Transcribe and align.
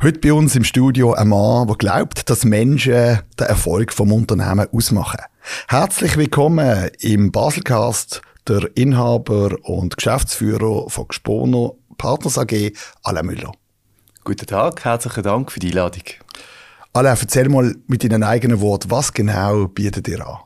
Heute 0.00 0.20
bei 0.20 0.32
uns 0.32 0.54
im 0.54 0.62
Studio 0.62 1.14
ein 1.14 1.26
Mann, 1.26 1.66
der 1.66 1.74
glaubt, 1.74 2.30
dass 2.30 2.44
Menschen 2.44 3.18
den 3.40 3.46
Erfolg 3.48 3.92
vom 3.92 4.12
Unternehmen 4.12 4.68
ausmachen. 4.70 5.18
Herzlich 5.66 6.16
willkommen 6.16 6.88
im 7.00 7.32
Baselcast, 7.32 8.22
der 8.46 8.70
Inhaber 8.76 9.56
und 9.62 9.96
Geschäftsführer 9.96 10.88
von 10.88 11.08
Gespono 11.08 11.80
Partners 11.96 12.38
AG, 12.38 12.70
Alain 13.02 13.26
Müller. 13.26 13.50
Guten 14.22 14.46
Tag, 14.46 14.84
herzlichen 14.84 15.24
Dank 15.24 15.50
für 15.50 15.58
die 15.58 15.70
Einladung. 15.70 16.04
Alain, 16.92 17.16
erzähl 17.20 17.48
mal 17.48 17.74
mit 17.88 18.04
deinen 18.04 18.22
eigenen 18.22 18.60
Worten, 18.60 18.92
was 18.92 19.12
genau 19.12 19.66
bietet 19.66 20.06
ihr 20.06 20.24
an? 20.24 20.38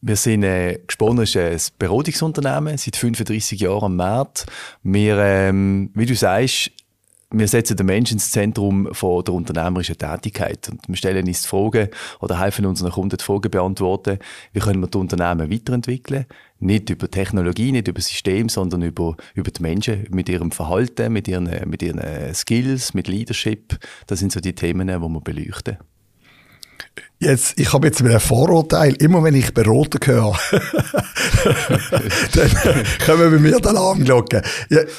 Wir 0.00 0.14
sind 0.14 0.44
äh, 0.44 0.78
Gespono 0.86 1.22
ist 1.22 1.36
ein 1.36 1.58
Beratungsunternehmen, 1.80 2.78
seit 2.78 2.94
35 2.94 3.58
Jahren 3.58 3.82
am 3.82 3.96
Markt. 3.96 4.46
Wir, 4.84 5.18
ähm, 5.18 5.90
wie 5.94 6.06
du 6.06 6.14
sagst, 6.14 6.70
wir 7.30 7.48
setzen 7.48 7.76
den 7.76 7.86
Menschen 7.86 8.14
ins 8.14 8.30
Zentrum 8.30 8.88
von 8.92 9.24
der 9.24 9.34
unternehmerischen 9.34 9.98
Tätigkeit 9.98 10.68
und 10.68 10.80
wir 10.86 10.96
stellen 10.96 11.26
uns 11.26 11.42
die 11.42 11.48
Fragen 11.48 11.88
oder 12.20 12.38
helfen 12.40 12.66
unseren 12.66 12.92
Kunden 12.92 13.16
die 13.16 13.24
Fragen 13.24 13.50
beantworten, 13.50 14.18
wie 14.52 14.60
können 14.60 14.80
wir 14.80 14.86
die 14.86 14.98
Unternehmen 14.98 15.50
weiterentwickeln, 15.50 16.26
nicht 16.60 16.88
über 16.88 17.10
Technologie, 17.10 17.72
nicht 17.72 17.88
über 17.88 18.00
System, 18.00 18.48
sondern 18.48 18.82
über, 18.82 19.16
über 19.34 19.50
die 19.50 19.62
Menschen, 19.62 20.06
mit 20.10 20.28
ihrem 20.28 20.52
Verhalten, 20.52 21.12
mit 21.12 21.26
ihren, 21.26 21.50
mit 21.68 21.82
ihren 21.82 22.32
Skills, 22.32 22.94
mit 22.94 23.08
Leadership. 23.08 23.76
Das 24.06 24.20
sind 24.20 24.30
so 24.30 24.40
die 24.40 24.54
Themen, 24.54 24.86
die 24.86 24.94
wir 24.94 25.20
beleuchten. 25.20 25.78
Jetzt, 27.18 27.58
ich 27.58 27.72
habe 27.72 27.86
jetzt 27.86 28.02
ein 28.02 28.20
Vorurteil. 28.20 28.94
Immer 28.96 29.24
wenn 29.24 29.34
ich 29.34 29.54
Berater 29.54 29.98
höre, 30.04 30.38
dann 32.34 32.50
kommen 33.06 33.30
bei 33.30 33.38
mir 33.38 33.58
die 33.58 33.66
Alarmglocken. 33.66 34.42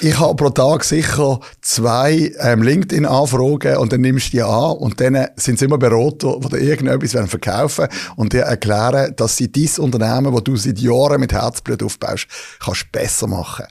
Ich 0.01 0.17
habe 0.17 0.35
pro 0.35 0.49
Tag 0.49 0.83
sicher 0.83 1.39
zwei 1.61 2.31
ähm, 2.39 2.63
LinkedIn-Anfragen 2.63 3.77
und 3.77 3.93
dann 3.93 4.01
nimmst 4.01 4.27
du 4.27 4.37
die 4.37 4.41
an 4.41 4.77
und 4.77 4.99
dann 4.99 5.27
sind 5.35 5.55
es 5.55 5.61
immer 5.61 5.77
Berater, 5.77 6.39
die 6.39 6.49
dir 6.49 6.59
irgendetwas 6.59 7.29
verkaufen 7.29 7.87
und 8.15 8.33
dir 8.33 8.41
erklären, 8.41 9.13
dass 9.15 9.37
sie 9.37 9.51
dieses 9.51 9.77
Unternehmen, 9.77 10.33
das 10.33 10.43
du 10.43 10.55
seit 10.55 10.79
Jahren 10.79 11.19
mit 11.19 11.33
Herzblut 11.33 11.83
aufbaust, 11.83 12.25
kannst 12.59 12.91
besser 12.91 13.27
machen. 13.27 13.65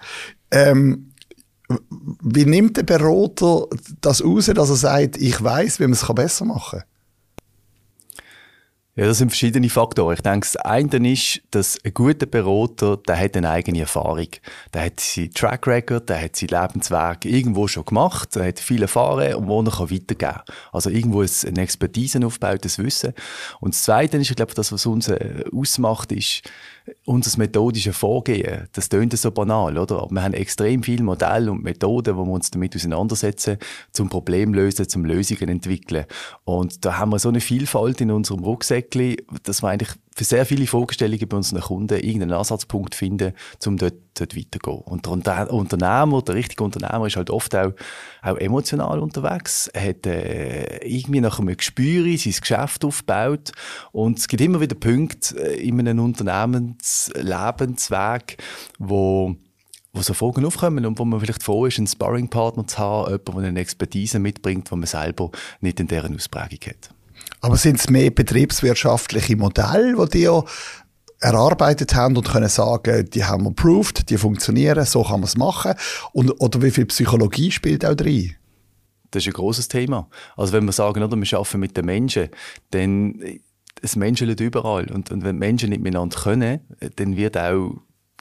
Ähm, 0.52 1.12
wie 2.22 2.44
nimmt 2.44 2.76
der 2.76 2.84
Berater 2.84 3.66
das 4.00 4.22
raus, 4.22 4.46
dass 4.54 4.70
er 4.70 4.76
sagt, 4.76 5.16
ich 5.16 5.42
weiß, 5.42 5.80
wie 5.80 5.84
man 5.84 5.94
es 5.94 6.06
besser 6.14 6.44
machen 6.44 6.78
kann? 6.78 6.88
Ja, 8.98 9.04
das 9.04 9.18
sind 9.18 9.28
verschiedene 9.28 9.68
Faktoren. 9.68 10.14
Ich 10.14 10.22
denke, 10.22 10.48
das 10.50 10.56
eine 10.56 11.12
ist, 11.12 11.42
dass 11.50 11.76
ein 11.84 11.92
guter 11.92 12.24
Berater, 12.24 12.96
der 12.96 13.20
hat 13.20 13.36
eine 13.36 13.50
eigene 13.50 13.80
Erfahrung. 13.80 14.28
Der 14.72 14.86
hat 14.86 15.00
seinen 15.00 15.34
Track 15.34 15.66
Record, 15.66 16.08
der 16.08 16.22
hat 16.22 16.34
sein 16.34 16.48
Lebenswerk 16.48 17.26
irgendwo 17.26 17.68
schon 17.68 17.84
gemacht, 17.84 18.34
der 18.36 18.46
hat 18.46 18.58
viel 18.58 18.80
Erfahrung 18.80 19.34
und 19.34 19.48
wo 19.48 19.60
er 19.60 19.66
weitergeben 19.66 20.16
kann. 20.16 20.40
Also 20.72 20.88
irgendwo 20.88 21.20
ist 21.20 21.46
eine 21.46 21.60
Expertise 21.60 22.24
aufgebaut, 22.24 22.64
das 22.64 22.78
Wissen. 22.78 23.12
Und 23.60 23.74
das 23.74 23.82
Zweite 23.82 24.16
ist, 24.16 24.30
ich 24.30 24.36
glaube, 24.36 24.54
das, 24.54 24.72
was 24.72 24.86
uns 24.86 25.08
äh, 25.08 25.44
ausmacht, 25.52 26.10
ist, 26.12 26.44
unser 27.04 27.38
methodisches 27.38 27.96
Vorgehen, 27.96 28.68
das 28.72 28.88
tönt 28.88 29.16
so 29.16 29.30
banal, 29.30 29.76
oder? 29.78 30.02
Aber 30.02 30.10
wir 30.10 30.22
haben 30.22 30.34
extrem 30.34 30.82
viele 30.82 31.02
Modelle 31.02 31.50
und 31.50 31.62
Methoden, 31.62 32.16
wo 32.16 32.24
wir 32.24 32.32
uns 32.32 32.50
damit 32.50 32.74
auseinandersetzen, 32.76 33.58
zum 33.92 34.08
Problem 34.08 34.54
lösen, 34.54 34.88
zum 34.88 35.04
Lösungen 35.04 35.48
entwickeln. 35.48 36.06
Und 36.44 36.84
da 36.84 36.98
haben 36.98 37.10
wir 37.10 37.18
so 37.18 37.28
eine 37.28 37.40
Vielfalt 37.40 38.00
in 38.00 38.10
unserem 38.10 38.44
Rucksäckchen, 38.44 39.16
dass 39.42 39.62
wir 39.62 39.68
eigentlich 39.68 39.90
für 40.16 40.24
sehr 40.24 40.44
viele 40.46 40.66
Fragestellungen 40.66 41.28
bei 41.28 41.36
unseren 41.36 41.60
Kunden 41.60 41.98
irgendeinen 41.98 42.32
Ansatzpunkt 42.32 42.94
finden, 42.94 43.34
um 43.66 43.76
dort, 43.76 43.96
dort 44.14 44.34
weiterzugehen. 44.34 44.80
Und 44.80 45.04
der 45.26 45.52
Unternehmer, 45.52 46.22
der 46.22 46.36
richtige 46.36 46.64
Unternehmer 46.64 47.06
ist 47.06 47.16
halt 47.16 47.28
oft 47.28 47.54
auch, 47.54 47.72
auch 48.22 48.38
emotional 48.38 49.00
unterwegs. 49.00 49.68
Er 49.74 49.90
hat 49.90 50.06
äh, 50.06 50.78
irgendwie 50.86 51.20
nach 51.20 51.38
einem 51.38 51.54
Gespür 51.54 52.04
sein 52.16 52.32
Geschäft 52.40 52.86
aufgebaut. 52.86 53.52
Und 53.92 54.18
es 54.18 54.26
gibt 54.26 54.40
immer 54.40 54.62
wieder 54.62 54.74
Punkte 54.74 55.38
äh, 55.38 55.60
in 55.60 55.78
einem 55.80 56.02
Unternehmenslebensweg, 56.02 58.38
wo 58.78 59.36
wo 59.92 60.02
so 60.02 60.14
Fragen 60.14 60.44
aufkommen 60.44 60.84
und 60.84 60.98
wo 60.98 61.04
man 61.06 61.20
vielleicht 61.20 61.42
froh 61.42 61.64
ist, 61.64 61.78
einen 61.78 61.86
Sparringpartner 61.86 62.66
zu 62.66 62.76
haben, 62.76 63.10
jemanden, 63.10 63.40
der 63.40 63.48
eine 63.48 63.60
Expertise 63.60 64.18
mitbringt, 64.18 64.70
die 64.70 64.76
man 64.76 64.86
selber 64.86 65.30
nicht 65.60 65.80
in 65.80 65.88
deren 65.88 66.14
Ausprägung 66.14 66.60
hat. 66.66 66.90
Aber 67.46 67.56
sind 67.56 67.78
es 67.78 67.88
mehr 67.88 68.10
betriebswirtschaftliche 68.10 69.36
Modelle, 69.36 70.08
die 70.08 70.22
ihr 70.22 70.44
erarbeitet 71.20 71.94
haben 71.94 72.16
und 72.16 72.28
können 72.28 72.48
sagen, 72.48 73.08
die 73.08 73.24
haben 73.24 73.44
wir 73.44 73.52
proved, 73.52 74.10
die 74.10 74.18
funktionieren, 74.18 74.84
so 74.84 75.04
kann 75.04 75.20
man 75.20 75.28
es 75.28 75.36
machen? 75.36 75.74
Und, 76.12 76.32
oder 76.40 76.60
wie 76.60 76.72
viel 76.72 76.86
Psychologie 76.86 77.52
spielt 77.52 77.84
auch 77.84 77.94
drin? 77.94 78.34
Das 79.12 79.22
ist 79.22 79.28
ein 79.28 79.34
großes 79.34 79.68
Thema. 79.68 80.08
Also 80.36 80.54
wenn 80.54 80.64
wir 80.64 80.72
sagen, 80.72 81.04
oder, 81.04 81.16
wir 81.16 81.38
arbeiten 81.38 81.60
mit 81.60 81.76
den 81.76 81.86
Menschen, 81.86 82.30
dann 82.72 83.22
das 83.80 83.94
Menschen 83.94 84.28
überall. 84.40 84.90
Und, 84.90 85.12
und 85.12 85.22
wenn 85.22 85.38
Menschen 85.38 85.68
nicht 85.68 85.82
miteinander 85.82 86.18
können, 86.18 86.62
dann 86.96 87.16
wird 87.16 87.38
auch 87.38 87.76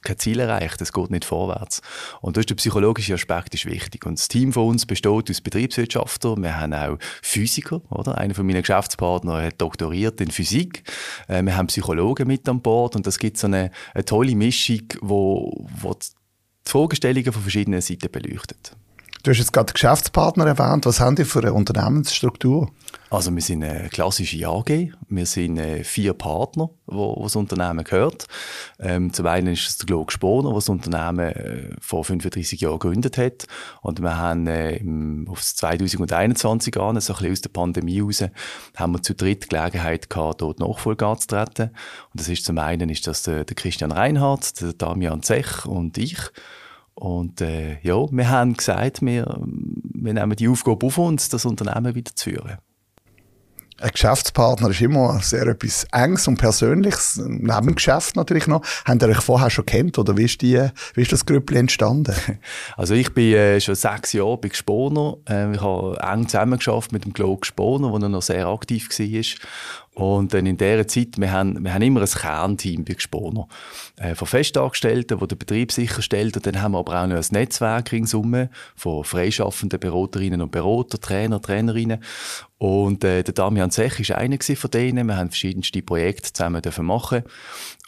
kein 0.05 0.17
Ziel 0.17 0.39
erreicht, 0.39 0.81
es 0.81 0.93
geht 0.93 1.11
nicht 1.11 1.25
vorwärts. 1.25 1.81
Und 2.21 2.37
das 2.37 2.43
ist 2.43 2.49
der 2.51 2.55
psychologische 2.55 3.13
Aspekt 3.13 3.53
ist 3.53 3.65
wichtig. 3.65 4.05
Und 4.05 4.17
das 4.19 4.27
Team 4.27 4.53
von 4.53 4.67
uns 4.67 4.85
besteht 4.85 5.29
aus 5.29 5.41
Betriebswirtschaftler, 5.41 6.37
wir 6.37 6.57
haben 6.59 6.73
auch 6.73 6.97
Physiker, 7.21 7.81
oder? 7.89 8.17
Einer 8.17 8.33
von 8.33 8.45
meinen 8.45 8.61
Geschäftspartnern 8.61 9.43
hat 9.43 9.61
doktoriert 9.61 10.21
in 10.21 10.31
Physik. 10.31 10.83
Äh, 11.27 11.43
wir 11.43 11.57
haben 11.57 11.67
Psychologen 11.67 12.27
mit 12.27 12.47
an 12.47 12.61
Bord 12.61 12.95
und 12.95 13.05
das 13.05 13.19
gibt 13.19 13.37
so 13.37 13.47
eine, 13.47 13.71
eine 13.93 14.05
tolle 14.05 14.35
Mischung, 14.35 14.83
wo, 15.01 15.67
wo 15.81 15.93
die 15.93 16.07
Fragestellungen 16.69 17.33
von 17.33 17.41
verschiedenen 17.41 17.81
Seiten 17.81 18.11
beleuchtet. 18.11 18.75
Du 19.25 19.31
hast 19.31 19.39
jetzt 19.39 19.53
gerade 19.53 19.73
Geschäftspartner 19.73 20.45
erwähnt. 20.45 20.85
Was 20.85 20.99
haben 20.99 21.15
die 21.15 21.25
für 21.25 21.39
eine 21.39 21.51
Unternehmensstruktur? 21.51 22.69
Also 23.09 23.33
wir 23.33 23.41
sind 23.41 23.63
eine 23.63 23.89
klassische 23.89 24.47
AG. 24.47 24.91
Wir 25.09 25.25
sind 25.25 25.57
äh, 25.57 25.83
vier 25.83 26.13
Partner, 26.13 26.69
wo, 26.85 27.15
wo 27.17 27.23
das 27.23 27.35
Unternehmen 27.35 27.83
gehört. 27.83 28.27
Ähm, 28.77 29.11
zum 29.13 29.25
einen 29.25 29.53
ist 29.53 29.67
es 29.67 29.77
der 29.77 29.87
Glock 29.87 30.11
Sponer, 30.11 30.49
der 30.49 30.57
das 30.57 30.69
Unternehmen 30.69 31.31
äh, 31.31 31.69
vor 31.81 32.05
35 32.05 32.61
Jahren 32.61 32.77
gegründet 32.77 33.17
hat. 33.17 33.47
Und 33.81 33.99
wir 33.99 34.15
haben 34.15 34.45
äh, 34.45 34.79
auf 35.27 35.41
2021 35.41 36.77
an, 36.77 37.01
so 37.01 37.13
ein 37.13 37.17
bisschen 37.17 37.31
aus 37.31 37.41
der 37.41 37.49
Pandemie 37.49 38.01
raus, 38.01 38.23
haben 38.75 38.93
wir 38.93 39.01
zu 39.01 39.15
dritt 39.15 39.49
Gelegenheit 39.49 40.07
gehabt, 40.07 40.41
dort 40.41 40.59
Nachfolge 40.59 41.03
anzutreten. 41.03 41.71
Und 42.11 42.19
das 42.19 42.29
ist 42.29 42.45
zum 42.45 42.59
einen 42.59 42.89
ist 42.89 43.07
das 43.07 43.23
der, 43.23 43.43
der 43.43 43.55
Christian 43.55 43.91
Reinhardt, 43.91 44.61
der 44.61 44.73
Damian 44.73 45.23
Zech 45.23 45.65
und 45.65 45.97
ich. 45.97 46.19
Und 46.95 47.41
äh, 47.41 47.79
ja, 47.81 48.05
wir 48.09 48.29
haben 48.29 48.53
gesagt, 48.53 49.01
wir, 49.01 49.37
wir 49.45 50.13
nehmen 50.13 50.35
die 50.35 50.47
Aufgabe 50.47 50.85
auf 50.85 50.97
uns, 50.97 51.29
das 51.29 51.45
Unternehmen 51.45 51.93
wieder 51.93 52.15
zu 52.15 52.31
führen. 52.31 52.57
Ein 53.77 53.91
Geschäftspartner 53.91 54.69
ist 54.69 54.79
immer 54.79 55.19
sehr 55.21 55.45
etwas 55.47 55.85
Enges 55.91 56.29
und 56.29 56.37
Persönliches, 56.37 57.17
neben 57.17 57.67
dem 57.67 57.75
Geschäft 57.75 58.15
natürlich 58.15 58.47
noch. 58.47 58.65
Habt 58.85 59.03
ihr 59.03 59.09
euch 59.09 59.19
vorher 59.19 59.49
schon 59.49 59.65
kennt 59.65 59.97
oder 59.97 60.15
wie 60.15 60.23
ist, 60.23 60.41
die, 60.41 60.69
wie 60.93 61.01
ist 61.01 61.11
das 61.11 61.25
Grüppli 61.25 61.57
entstanden? 61.57 62.15
Also 62.77 62.93
ich 62.93 63.13
bin 63.13 63.33
äh, 63.33 63.59
schon 63.59 63.75
sechs 63.75 64.13
Jahre 64.13 64.37
bei 64.37 64.47
Gesponer. 64.47 65.17
Äh, 65.29 65.53
ich 65.53 65.61
habe 65.61 65.97
eng 66.01 66.27
zusammengearbeitet 66.27 66.93
mit 66.93 67.03
dem 67.03 67.13
Glo 67.13 67.35
Gesponer, 67.35 67.91
wo 67.91 67.97
er 67.97 68.07
noch 68.07 68.21
sehr 68.21 68.47
aktiv 68.47 68.87
war. 68.89 69.25
Und 69.95 70.33
dann 70.33 70.45
in 70.45 70.57
dieser 70.57 70.85
Zeit, 70.87 71.17
wir 71.17 71.31
haben, 71.31 71.63
wir 71.63 71.73
haben 71.73 71.81
immer 71.81 72.01
ein 72.01 72.07
Kernteam 72.07 72.83
bei 72.83 72.93
Gesponer. 72.95 73.47
Äh, 73.95 74.13
von 74.13 74.27
Festangestellten, 74.27 75.19
die 75.19 75.27
den 75.27 75.37
Betrieb 75.37 75.71
sicherstellt. 75.71 76.35
Und 76.35 76.45
dann 76.45 76.61
haben 76.61 76.73
wir 76.73 76.79
aber 76.79 77.01
auch 77.01 77.07
noch 77.07 77.15
ein 77.15 77.25
Netzwerk 77.31 77.93
ringsum 77.93 78.49
von 78.75 79.05
freischaffenden 79.05 79.79
Beraterinnen 79.79 80.41
und 80.41 80.51
Berater, 80.51 80.99
Trainer, 80.99 81.41
Trainerinnen. 81.41 82.03
Und 82.57 83.05
äh, 83.05 83.23
der 83.23 83.33
Damian 83.33 83.71
Sech 83.71 84.09
war 84.09 84.17
einer 84.17 84.37
von 84.41 84.71
denen. 84.71 85.07
Wir 85.07 85.15
haben 85.15 85.29
verschiedenste 85.29 85.81
Projekte 85.81 86.33
zusammen 86.33 86.61
machen 86.81 87.23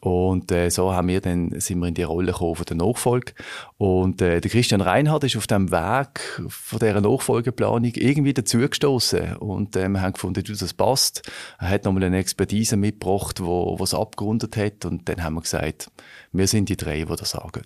und 0.02 0.52
äh, 0.52 0.69
so 0.69 0.94
haben 0.94 1.08
wir 1.08 1.22
dann, 1.22 1.59
sind 1.59 1.80
wir 1.80 1.88
in 1.88 1.96
die 1.96 2.03
Rolle 2.03 2.31
gekommen 2.31 2.56
von 2.56 2.66
der 2.66 2.78
Nachfolge. 2.78 3.34
Und 3.78 4.22
äh, 4.22 4.40
der 4.41 4.52
Christian 4.52 4.81
Reinhardt 4.81 5.24
ist 5.24 5.38
auf 5.38 5.47
dem 5.47 5.72
Weg 5.72 6.22
von 6.47 6.80
dieser 6.80 7.02
Nachfolgeplanung 7.02 7.91
irgendwie 7.96 8.34
dazugestoßen 8.34 9.38
Und 9.38 9.76
äh, 9.76 9.90
wir 9.90 10.02
haben 10.02 10.14
gefunden, 10.14 10.44
du, 10.44 10.53
das 10.53 10.73
passt. 10.73 11.23
Er 11.58 11.70
hat 11.70 11.85
nochmal 11.85 12.03
eine 12.03 12.20
Expertise 12.20 12.78
mitgebracht, 12.78 13.41
wo 13.41 13.76
es 13.82 13.96
abgerundet 13.96 14.55
hat. 14.55 14.85
Und 14.85 15.09
dann 15.09 15.23
haben 15.23 15.34
wir 15.34 15.41
gesagt, 15.41 15.90
wir 16.32 16.47
sind 16.47 16.70
die 16.70 16.78
drei, 16.78 17.03
die 17.03 17.16
das 17.16 17.32
sagen. 17.32 17.64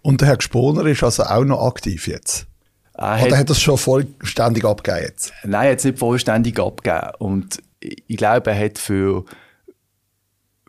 Und 0.00 0.22
der 0.22 0.28
Herr 0.28 0.36
Gesponer 0.38 0.86
ist 0.86 1.02
also 1.02 1.24
auch 1.24 1.44
noch 1.44 1.66
aktiv 1.66 2.08
jetzt? 2.08 2.46
Er 2.94 3.14
Oder 3.14 3.32
hat, 3.32 3.40
hat 3.40 3.50
er 3.50 3.52
es 3.52 3.60
schon 3.60 3.76
vollständig 3.76 4.64
abgegeben 4.64 5.04
jetzt? 5.04 5.32
Nein, 5.44 5.66
er 5.66 5.72
hat 5.72 5.78
es 5.78 5.84
nicht 5.84 5.98
vollständig 5.98 6.58
abgegeben. 6.58 7.12
Und 7.18 7.62
ich 7.80 8.16
glaube, 8.16 8.50
er 8.50 8.58
hat 8.58 8.78
für 8.78 9.26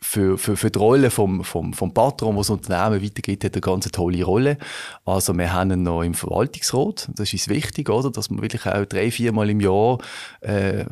für, 0.03 0.37
für, 0.37 0.57
für 0.57 0.71
die 0.71 0.79
Rolle 0.79 1.11
vom, 1.11 1.43
vom, 1.43 1.73
vom 1.73 1.93
Patron, 1.93 2.35
was 2.35 2.47
das 2.47 2.57
Unternehmen 2.57 3.03
weitergeht, 3.03 3.43
hat 3.43 3.53
eine 3.53 3.61
ganz 3.61 3.85
tolle 3.91 4.23
Rolle. 4.23 4.57
Also 5.05 5.33
wir 5.33 5.53
haben 5.53 5.71
ihn 5.71 5.83
noch 5.83 6.01
im 6.01 6.15
Verwaltungsrat. 6.15 7.09
Das 7.15 7.33
ist 7.33 7.47
wichtig, 7.47 7.89
oder? 7.89 8.09
Dass 8.09 8.29
wir 8.29 8.41
wirklich 8.41 8.65
auch 8.65 8.85
drei, 8.85 9.11
viermal 9.11 9.49
im 9.49 9.59
Jahr 9.59 9.99
äh, 10.41 10.85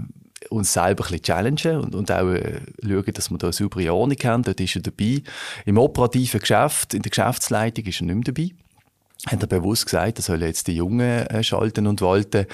uns 0.50 0.74
selber 0.74 1.06
ein 1.06 1.12
bisschen 1.12 1.24
challengen 1.24 1.82
und, 1.82 1.96
und 1.96 2.12
auch 2.12 2.30
äh, 2.30 2.62
schauen, 2.82 3.14
dass 3.14 3.30
wir 3.30 3.38
da 3.38 3.48
eine 3.48 3.54
saubere 3.54 3.94
Ordnung 3.94 4.18
haben. 4.24 4.44
Dort 4.44 4.62
ist 4.62 4.76
er 4.76 4.82
dabei. 4.84 5.22
Im 5.66 5.78
operativen 5.78 6.40
Geschäft, 6.40 6.94
in 6.94 7.02
der 7.02 7.10
Geschäftsleitung 7.10 7.86
ist 7.86 8.02
er 8.02 8.06
nicht 8.06 8.16
mehr 8.16 8.34
dabei. 8.34 8.52
Hat 9.27 9.42
er 9.42 9.48
bewusst 9.48 9.86
gesagt, 9.86 10.18
er 10.18 10.24
soll 10.24 10.42
jetzt 10.42 10.68
die 10.68 10.75
Jungen 10.75 11.27
äh, 11.27 11.44
schalten 11.44 11.88
und 11.88 12.01
walten. 12.01 12.45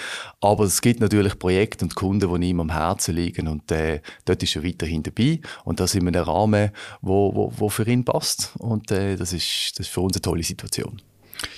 Aber 0.42 0.64
es 0.64 0.82
gibt 0.82 1.00
natürlich 1.00 1.38
Projekte 1.38 1.86
und 1.86 1.96
Kunden, 1.96 2.42
die 2.42 2.50
ihm 2.50 2.60
am 2.60 2.72
Herzen 2.72 3.16
liegen 3.16 3.48
und 3.48 3.72
äh, 3.72 4.02
dort 4.26 4.42
ist 4.42 4.56
er 4.56 4.64
weiterhin 4.64 5.04
dabei 5.04 5.40
und 5.64 5.80
das 5.80 5.94
in 5.96 6.08
einem 6.08 6.24
Rahmen, 6.24 6.72
wo, 7.02 7.34
wo, 7.36 7.54
wo 7.56 7.70
für 7.70 7.88
ihn 7.88 8.04
passt 8.04 8.54
und 8.58 8.92
äh, 8.92 9.16
das, 9.16 9.34
ist, 9.34 9.74
das 9.74 9.88
ist 9.88 9.94
für 9.94 10.02
uns 10.02 10.16
eine 10.16 10.22
tolle 10.22 10.44
Situation. 10.44 11.02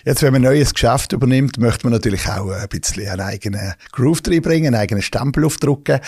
Jetzt, 0.03 0.23
wenn 0.23 0.33
man 0.33 0.41
ein 0.41 0.51
neues 0.51 0.73
Geschäft 0.73 1.13
übernimmt, 1.13 1.57
möchte 1.59 1.85
man 1.85 1.93
natürlich 1.93 2.27
auch 2.27 2.49
ein 2.49 2.67
bisschen 2.67 3.07
einen 3.07 3.21
eigenen 3.21 3.73
Groove 3.91 4.21
reinbringen, 4.27 4.73
einen 4.73 4.81
eigenen 4.81 5.03
Stempel 5.03 5.45
aufdrücken. 5.45 5.99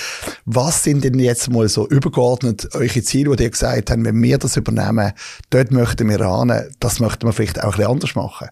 Was 0.46 0.84
sind 0.84 1.04
denn 1.04 1.20
jetzt 1.20 1.50
mal 1.52 1.70
so 1.70 1.88
übergeordnet 1.88 2.68
eure 2.74 3.02
Ziele, 3.04 3.36
die 3.36 3.44
ihr 3.44 3.50
gesagt 3.50 3.92
habt, 3.92 4.04
wenn 4.04 4.22
wir 4.22 4.38
das 4.38 4.58
übernehmen, 4.58 5.14
dort 5.52 5.72
möchten 5.72 6.10
wir 6.10 6.20
ran, 6.20 6.52
das 6.80 7.00
möchten 7.00 7.28
wir 7.28 7.34
vielleicht 7.34 7.60
auch 7.60 7.66
ein 7.66 7.72
bisschen 7.72 7.92
anders 7.92 8.16
machen? 8.16 8.50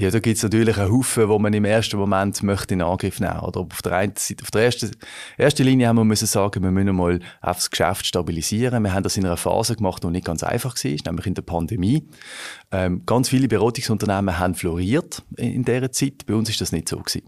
Ja, 0.00 0.12
da 0.12 0.20
gibt's 0.20 0.44
natürlich 0.44 0.78
einen 0.78 0.92
Haufen, 0.92 1.28
wo 1.28 1.40
man 1.40 1.52
im 1.52 1.64
ersten 1.64 1.96
Moment 1.96 2.40
möchte 2.44 2.72
in 2.72 2.82
Angriff 2.82 3.18
nehmen. 3.18 3.40
Oder 3.40 3.62
auf 3.62 3.82
der 3.82 3.94
einen 3.94 4.12
Seite, 4.14 4.44
auf 4.44 4.52
der 4.52 4.62
ersten, 4.62 4.92
ersten 5.36 5.64
Linie 5.64 5.88
haben 5.88 5.96
wir 5.96 6.04
müssen 6.04 6.28
sagen, 6.28 6.62
wir 6.62 6.70
müssen 6.70 6.94
mal 6.94 7.18
auf 7.40 7.56
das 7.56 7.68
Geschäft 7.68 8.06
stabilisieren. 8.06 8.84
Wir 8.84 8.92
haben 8.94 9.02
das 9.02 9.16
in 9.16 9.26
einer 9.26 9.36
Phase 9.36 9.74
gemacht, 9.74 10.04
die 10.04 10.06
nicht 10.06 10.24
ganz 10.24 10.44
einfach 10.44 10.76
war, 10.76 10.90
nämlich 11.04 11.26
in 11.26 11.34
der 11.34 11.42
Pandemie. 11.42 12.08
Ähm, 12.70 13.02
ganz 13.06 13.30
viele 13.30 13.48
Beratungsunternehmen 13.48 14.38
haben 14.38 14.54
floriert 14.54 15.24
in, 15.36 15.52
in 15.52 15.64
dieser 15.64 15.90
Zeit. 15.90 16.26
Bei 16.26 16.34
uns 16.34 16.48
ist 16.48 16.60
das 16.60 16.70
nicht 16.70 16.88
so 16.88 16.98
gewesen. 16.98 17.22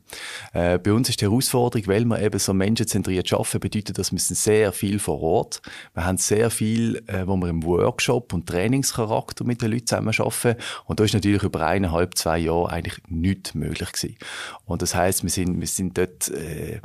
Äh, 0.52 0.78
bei 0.78 0.92
uns 0.92 1.08
ist 1.08 1.20
die 1.20 1.24
Herausforderung, 1.24 1.88
weil 1.88 2.04
wir 2.04 2.22
eben 2.22 2.38
so 2.38 2.54
menschenzentriert 2.54 3.32
arbeiten, 3.32 3.58
bedeutet, 3.58 3.98
dass 3.98 4.12
wir 4.12 4.20
sehr 4.20 4.70
viel 4.70 5.00
vor 5.00 5.20
Ort. 5.20 5.60
Wir 5.94 6.04
haben 6.04 6.18
sehr 6.18 6.50
viel, 6.50 7.02
äh, 7.08 7.26
wo 7.26 7.34
wir 7.36 7.48
im 7.48 7.64
Workshop 7.64 8.32
und 8.32 8.46
Trainingscharakter 8.46 9.44
mit 9.44 9.60
den 9.60 9.72
Leuten 9.72 9.88
zusammen 9.88 10.14
arbeiten. 10.16 10.60
Und 10.84 11.00
da 11.00 11.04
ist 11.04 11.14
natürlich 11.14 11.42
über 11.42 11.66
eineinhalb, 11.66 12.16
zwei 12.16 12.38
Jahre 12.38 12.59
eigentlich 12.66 12.98
nichts 13.08 13.54
möglich 13.54 13.92
gewesen. 13.92 14.16
Und 14.64 14.82
das 14.82 14.94
heißt, 14.94 15.22
wir 15.22 15.30
sind, 15.30 15.60
wir 15.60 15.66
sind 15.66 15.96
dort, 15.98 16.28
äh, 16.28 16.80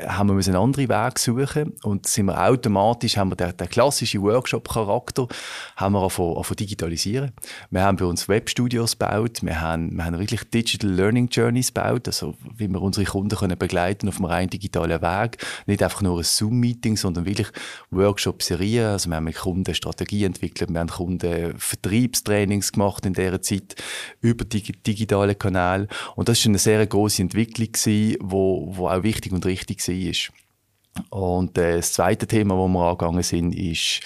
haben 0.00 0.28
wir 0.28 0.34
einen 0.34 0.56
anderen 0.56 0.88
Weg 0.88 1.18
suchen 1.18 1.72
und 1.82 2.06
sind 2.06 2.26
wir 2.26 2.42
automatisch, 2.42 3.16
haben 3.16 3.30
wir 3.30 3.36
den, 3.36 3.56
den 3.56 3.68
klassischen 3.68 4.22
Workshop-Charakter, 4.22 5.28
haben 5.76 5.92
wir 5.92 6.00
angefangen, 6.00 6.30
angefangen 6.30 6.56
digitalisieren. 6.56 7.32
Wir 7.70 7.82
haben 7.82 7.96
bei 7.96 8.04
uns 8.04 8.28
Webstudios 8.28 8.98
gebaut, 8.98 9.40
wir 9.42 9.60
haben, 9.60 9.96
wir 9.96 10.04
haben 10.04 10.18
wirklich 10.18 10.42
Digital 10.50 10.90
Learning 10.90 11.28
Journeys 11.28 11.72
gebaut, 11.72 12.08
also 12.08 12.34
wie 12.56 12.68
wir 12.68 12.82
unsere 12.82 13.06
Kunden 13.06 13.36
können 13.36 13.56
begleiten 13.56 14.08
auf 14.08 14.16
einem 14.16 14.26
rein 14.26 14.50
digitalen 14.50 15.00
Weg. 15.00 15.38
Nicht 15.66 15.82
einfach 15.82 16.02
nur 16.02 16.18
ein 16.18 16.24
Zoom-Meeting, 16.24 16.96
sondern 16.96 17.24
wirklich 17.24 17.48
Workshop-Serien. 17.90 18.86
Also 18.86 19.10
wir 19.10 19.16
haben 19.16 19.24
mit 19.24 19.36
Kunden 19.36 19.74
Strategie 19.74 20.24
entwickelt, 20.24 20.70
wir 20.70 20.80
haben 20.80 20.88
Kunden 20.88 21.54
Vertriebstrainings 21.56 22.72
gemacht 22.72 23.06
in 23.06 23.12
dieser 23.12 23.40
Zeit 23.42 23.76
über 24.20 24.44
die 24.44 24.62
digitale 24.62 25.36
Kanäle 25.36 25.86
und 26.16 26.28
das 26.28 26.40
ist 26.40 26.46
eine 26.46 26.58
sehr 26.58 26.84
große 26.84 27.22
Entwicklung 27.22 27.70
gewesen, 27.70 28.16
wo, 28.20 28.72
wo 28.76 28.88
auch 28.88 29.02
wichtig 29.02 29.32
und 29.32 29.46
richtig 29.46 29.83
war. 29.88 30.34
Und 31.10 31.58
äh, 31.58 31.76
das 31.76 31.92
zweite 31.92 32.26
Thema, 32.26 32.56
wo 32.56 32.68
wir 32.68 32.84
angegangen 32.84 33.22
sind, 33.22 33.54
ist, 33.54 34.02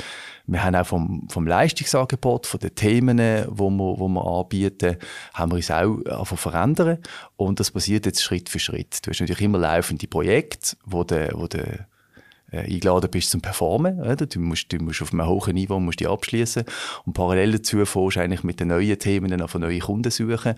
wir 0.47 0.65
haben 0.65 0.75
auch 0.75 0.87
vom, 0.87 1.29
vom 1.29 1.47
Leistungsangebot, 1.47 2.47
von 2.47 2.61
den 2.61 2.75
Themen, 2.75 3.19
wo 3.49 3.69
wir, 3.69 3.99
wo 3.99 4.09
wir 4.09 4.27
anbieten, 4.27 4.97
haben 5.35 5.53
wir 5.53 5.57
uns 5.57 5.71
auch 5.71 6.25
verändern. 6.25 6.99
Und 7.37 7.61
das 7.61 7.71
passiert 7.71 8.07
jetzt 8.07 8.23
Schritt 8.23 8.49
für 8.49 8.59
Schritt. 8.59 9.07
Du 9.07 9.11
hast 9.11 9.21
natürlich 9.21 9.43
immer 9.43 9.59
laufende 9.59 10.07
Projekte, 10.07 10.77
wo 10.87 11.05
der, 11.05 11.33
wo 11.35 11.47
äh, 12.51 12.61
eingeladen 12.61 13.11
bist 13.11 13.31
zum 13.31 13.43
Performen. 13.43 14.01
Oder? 14.01 14.27
Du, 14.27 14.41
musst, 14.41 14.73
du 14.73 14.79
musst 14.79 15.03
auf 15.03 15.13
einem 15.13 15.27
hohen 15.27 15.55
Niveau 15.55 15.79
musst 15.79 16.01
die 16.01 16.07
abschließen 16.07 16.65
und 17.05 17.13
parallel 17.13 17.53
dazu 17.53 17.85
fährst 17.85 18.17
eigentlich 18.17 18.43
mit 18.43 18.61
den 18.61 18.69
neuen 18.69 18.99
Themen 18.99 19.41
auf 19.43 19.55
neue 19.55 19.81
Kunden 19.81 20.11
suchen. 20.11 20.55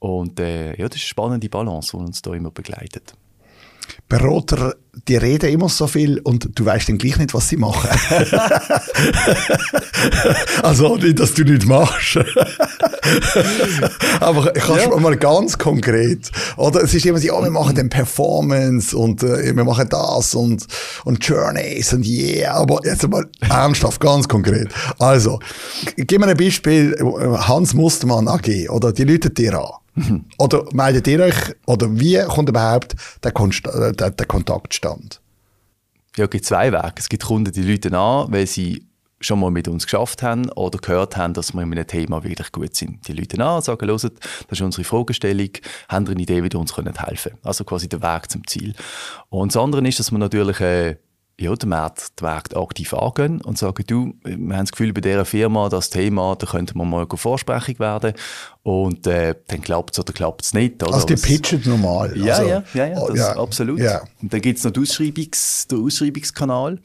Und 0.00 0.40
äh, 0.40 0.70
ja, 0.70 0.88
das 0.88 0.96
ist 0.96 1.02
eine 1.02 1.08
spannende 1.08 1.48
Balance, 1.48 1.96
die 1.96 2.02
uns 2.02 2.22
da 2.22 2.34
immer 2.34 2.50
begleitet. 2.50 3.14
Berater, 4.08 4.74
die 5.08 5.16
reden 5.16 5.50
immer 5.50 5.68
so 5.68 5.86
viel 5.86 6.18
und 6.20 6.58
du 6.58 6.64
weißt 6.64 6.88
dann 6.88 6.98
gleich 6.98 7.16
nicht, 7.18 7.32
was 7.32 7.48
sie 7.48 7.56
machen. 7.56 7.88
also 10.62 10.96
nicht, 10.96 11.20
dass 11.20 11.34
du 11.34 11.44
nicht 11.44 11.66
machst. 11.66 12.16
Aber 14.20 14.52
kannst 14.52 14.86
ja. 14.86 14.96
mal 14.96 15.16
ganz 15.16 15.58
konkret, 15.58 16.30
oder? 16.56 16.82
Es 16.82 16.94
ist 16.94 17.06
immer 17.06 17.18
so, 17.18 17.28
ja, 17.28 17.40
wir 17.42 17.50
machen 17.50 17.76
dann 17.76 17.88
Performance 17.88 18.96
und 18.96 19.22
äh, 19.22 19.54
wir 19.54 19.64
machen 19.64 19.88
das 19.88 20.34
und, 20.34 20.66
und 21.04 21.24
Journeys 21.24 21.92
und 21.92 22.04
yeah, 22.06 22.54
aber 22.54 22.80
jetzt 22.84 23.08
mal 23.08 23.26
ernsthaft, 23.48 24.00
ganz 24.00 24.28
konkret. 24.28 24.68
Also, 24.98 25.38
gib 25.96 26.20
mir 26.20 26.28
ein 26.28 26.36
Beispiel, 26.36 26.96
Hans 27.38 27.74
Mustermann 27.74 28.28
AG, 28.28 28.68
oder? 28.68 28.92
Die 28.92 29.04
Leute 29.04 29.30
dir 29.30 29.58
an. 29.58 29.70
Mhm. 29.94 30.26
Oder 30.38 30.64
meldet 30.72 31.06
ihr 31.08 31.20
euch, 31.20 31.54
oder 31.66 31.98
wie 31.98 32.22
kommt 32.24 32.48
überhaupt 32.48 32.94
der, 33.22 33.32
Konst 33.32 33.66
äh, 33.66 33.92
der, 33.92 34.10
der 34.10 34.26
Kontaktstand? 34.26 35.20
Ja, 36.16 36.24
es 36.24 36.30
gibt 36.30 36.44
zwei 36.44 36.72
Wege. 36.72 36.94
Es 36.96 37.08
gibt 37.08 37.24
Kunden, 37.24 37.52
die 37.52 37.62
Leute 37.62 37.96
an, 37.96 38.32
weil 38.32 38.46
sie 38.46 38.86
schon 39.20 39.38
mal 39.38 39.50
mit 39.50 39.68
uns 39.68 39.84
geschafft 39.84 40.22
haben 40.22 40.50
oder 40.52 40.78
gehört 40.78 41.16
haben, 41.16 41.34
dass 41.34 41.52
wir 41.52 41.62
in 41.62 41.72
einem 41.72 41.86
Thema 41.86 42.24
wirklich 42.24 42.50
gut 42.52 42.74
sind. 42.74 43.06
Die 43.06 43.12
Leute 43.12 43.42
an, 43.44 43.60
sagen, 43.60 43.86
hört, 43.86 44.02
das 44.02 44.12
ist 44.50 44.60
unsere 44.60 44.84
Fragestellung, 44.84 45.50
haben 45.88 46.08
eine 46.08 46.20
Idee, 46.20 46.42
wie 46.42 46.48
ihr 46.48 46.58
uns 46.58 46.76
helfen 46.76 46.96
können. 46.96 47.38
Also 47.42 47.64
quasi 47.64 47.88
der 47.88 48.02
Weg 48.02 48.30
zum 48.30 48.46
Ziel. 48.46 48.74
Und 49.28 49.54
das 49.54 49.62
andere 49.62 49.86
ist, 49.86 50.00
dass 50.00 50.10
wir 50.10 50.18
natürlich 50.18 50.60
äh, 50.60 50.96
ja, 51.40 51.54
den 51.54 51.70
Markt, 51.70 52.20
den 52.20 52.26
Markt 52.26 52.56
aktiv 52.56 52.92
angehen 52.92 53.40
und 53.40 53.56
sagen, 53.56 53.82
du, 53.86 54.14
wir 54.24 54.56
haben 54.56 54.64
das 54.64 54.72
Gefühl, 54.72 54.92
bei 54.92 55.00
dieser 55.00 55.24
Firma, 55.24 55.68
das 55.70 55.88
Thema, 55.88 56.36
da 56.36 56.46
könnte 56.46 56.76
man 56.76 56.88
mal 56.90 57.06
vorsprechig 57.12 57.80
werden 57.80 58.12
und 58.62 59.06
äh, 59.06 59.34
dann 59.46 59.62
klappt 59.62 59.94
es 59.94 59.98
oder 59.98 60.12
klappt 60.12 60.44
es 60.44 60.52
nicht. 60.52 60.82
Oder? 60.82 60.94
Also 60.94 61.06
die 61.06 61.14
pitchen 61.14 61.62
normal. 61.64 62.16
Ja, 62.16 62.34
also, 62.34 62.48
ja, 62.48 62.62
ja, 62.74 62.86
ja, 62.86 63.06
das, 63.06 63.18
ja, 63.18 63.36
absolut. 63.36 63.80
Ja. 63.80 64.02
Und 64.20 64.32
dann 64.32 64.40
gibt 64.42 64.58
es 64.58 64.64
noch 64.64 64.72
den, 64.72 64.84
Ausschreibungs-, 64.84 65.66
den 65.68 65.84
Ausschreibungskanal. 65.84 66.78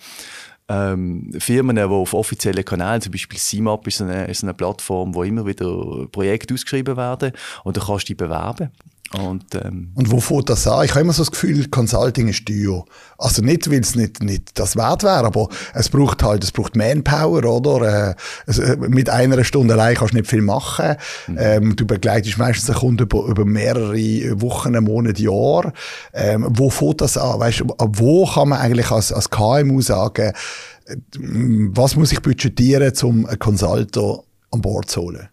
Ähm, 0.68 1.32
Firmen, 1.38 1.76
die 1.76 1.84
auf 1.84 2.14
offiziellen 2.14 2.66
Kanälen, 2.66 3.02
zum 3.02 3.12
Beispiel 3.12 3.38
CMAP 3.38 3.88
ist 3.88 4.02
eine, 4.02 4.26
ist 4.26 4.42
eine 4.42 4.54
Plattform, 4.54 5.14
wo 5.14 5.24
immer 5.24 5.46
wieder 5.46 6.08
Projekte 6.12 6.54
ausgeschrieben 6.54 6.98
werden 6.98 7.34
und 7.64 7.78
da 7.78 7.82
kannst 7.86 8.06
du 8.06 8.14
dich 8.14 8.18
bewerben. 8.18 8.72
Und, 9.20 9.56
ähm, 9.56 9.92
und 9.96 10.12
wo 10.12 10.20
fängt 10.20 10.50
das 10.50 10.68
an? 10.68 10.86
Ich 10.86 10.92
habe 10.92 11.02
immer 11.02 11.14
so 11.14 11.24
das 11.24 11.32
Gefühl, 11.32 11.68
Consulting 11.70 12.28
ist 12.28 12.46
teuer. 12.46 12.86
Also 13.18 13.42
nicht, 13.42 13.70
weil 13.70 13.80
es 13.80 13.96
nicht, 13.96 14.22
nicht 14.22 14.60
das 14.60 14.76
wert 14.76 15.04
wäre, 15.04 15.26
aber 15.26 15.50
es 15.74 15.90
braucht 15.90 16.24
halt, 16.24 16.44
es 16.44 16.52
braucht 16.52 16.76
Manpower, 16.76 17.44
oder? 17.46 18.10
Äh, 18.10 18.16
also 18.46 18.64
mit 18.78 19.10
einer 19.10 19.44
Stunde 19.44 19.74
allein 19.74 19.96
kannst 19.96 20.14
du 20.14 20.18
nicht 20.18 20.30
viel 20.30 20.42
machen. 20.42 20.96
Mhm. 21.28 21.38
Ähm, 21.40 21.76
du 21.76 21.86
begleitest 21.86 22.38
meistens 22.38 22.70
einen 22.70 22.80
Kunden 22.80 23.04
über, 23.04 23.26
über 23.26 23.46
mehrere 23.46 24.42
Wochen, 24.42 24.74
Monate, 24.84 25.22
Jahre. 25.22 25.74
Ähm, 26.14 26.46
wo 26.50 26.70
fängt 26.70 27.02
das 27.02 27.18
an? 27.18 27.40
Weißt, 27.40 27.64
wo 27.78 28.26
kann 28.26 28.50
man 28.50 28.60
eigentlich 28.60 28.92
als, 28.92 29.12
als 29.12 29.30
KMU 29.30 29.82
sagen, 29.82 30.34
äh, 30.86 30.96
was 31.18 31.96
muss 31.96 32.12
ich 32.12 32.22
budgetieren, 32.22 32.94
um 33.04 33.26
einen 33.26 33.40
Consultant 33.40 33.98
an 34.52 34.62
Bord 34.62 34.90
zu 34.90 35.02
holen? 35.02 35.30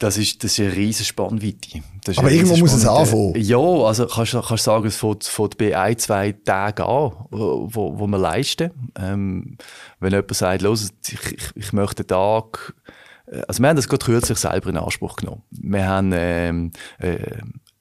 Das 0.00 0.16
ist, 0.16 0.42
das 0.42 0.52
ist 0.52 0.60
eine 0.60 0.74
riesige 0.74 1.04
Spannweite. 1.04 1.82
Aber 2.16 2.30
irgendwo 2.30 2.56
muss 2.56 2.72
es 2.72 2.86
anfangen. 2.86 3.34
Ja, 3.36 3.58
also 3.58 4.06
kannst 4.06 4.32
du 4.32 4.40
kannst 4.40 4.64
sagen, 4.64 4.86
es 4.86 4.96
fängt, 4.96 5.24
fängt 5.24 5.58
bei 5.58 5.78
ein, 5.78 5.98
zwei 5.98 6.32
Tagen 6.32 6.82
an, 6.82 7.12
wo, 7.30 7.98
wo 7.98 8.06
wir 8.06 8.18
leisten. 8.18 8.70
Ähm, 8.98 9.58
wenn 10.00 10.12
jemand 10.12 10.34
sagt, 10.34 10.62
los, 10.62 10.90
ich, 11.06 11.32
ich, 11.32 11.50
ich 11.54 11.72
möchte 11.74 12.00
einen 12.00 12.08
Tag, 12.08 12.74
äh, 13.26 13.42
also 13.46 13.62
wir 13.62 13.68
haben 13.68 13.76
das 13.76 13.90
gerade 13.90 14.04
kürzlich 14.04 14.38
selber 14.38 14.70
in 14.70 14.78
Anspruch 14.78 15.16
genommen. 15.16 15.42
Wir 15.50 15.86
haben 15.86 16.12
ähm, 16.14 16.72
äh, 16.98 17.18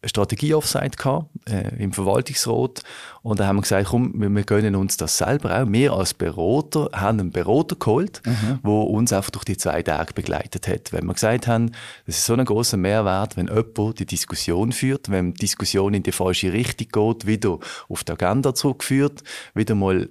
Strategie-Offsite 0.03 0.97
gehabt, 0.97 1.27
äh, 1.49 1.75
im 1.77 1.91
Verwaltungsrat. 1.91 2.83
Und 3.21 3.39
da 3.39 3.47
haben 3.47 3.57
wir 3.57 3.63
gesagt, 3.63 3.89
komm, 3.89 4.13
wir, 4.15 4.29
wir 4.29 4.43
gönnen 4.43 4.75
uns 4.75 4.95
das 4.95 5.17
selber 5.17 5.61
auch. 5.61 5.71
Wir 5.71 5.91
als 5.91 6.13
Berater 6.13 6.89
haben 6.93 7.19
einen 7.19 7.31
Berater 7.31 7.75
geholt, 7.75 8.21
mhm. 8.25 8.59
wo 8.63 8.83
uns 8.83 9.11
einfach 9.11 9.31
durch 9.31 9.43
die 9.43 9.57
zwei 9.57 9.83
Tage 9.83 10.13
begleitet 10.13 10.67
hat. 10.67 10.93
Wenn 10.93 11.05
wir 11.05 11.13
gesagt 11.13 11.47
haben, 11.47 11.71
das 12.05 12.17
ist 12.17 12.25
so 12.25 12.33
ein 12.33 12.45
großer 12.45 12.77
Mehrwert, 12.77 13.35
wenn 13.35 13.47
jemand 13.47 13.99
die 13.99 14.05
Diskussion 14.05 14.71
führt, 14.71 15.09
wenn 15.09 15.33
die 15.33 15.41
Diskussion 15.41 15.93
in 15.93 16.03
die 16.03 16.13
falsche 16.13 16.53
Richtung 16.53 16.87
geht, 16.91 17.27
wieder 17.27 17.59
auf 17.89 18.03
die 18.05 18.11
Agenda 18.13 18.55
zurückführt, 18.55 19.23
wieder 19.53 19.75
mal 19.75 20.09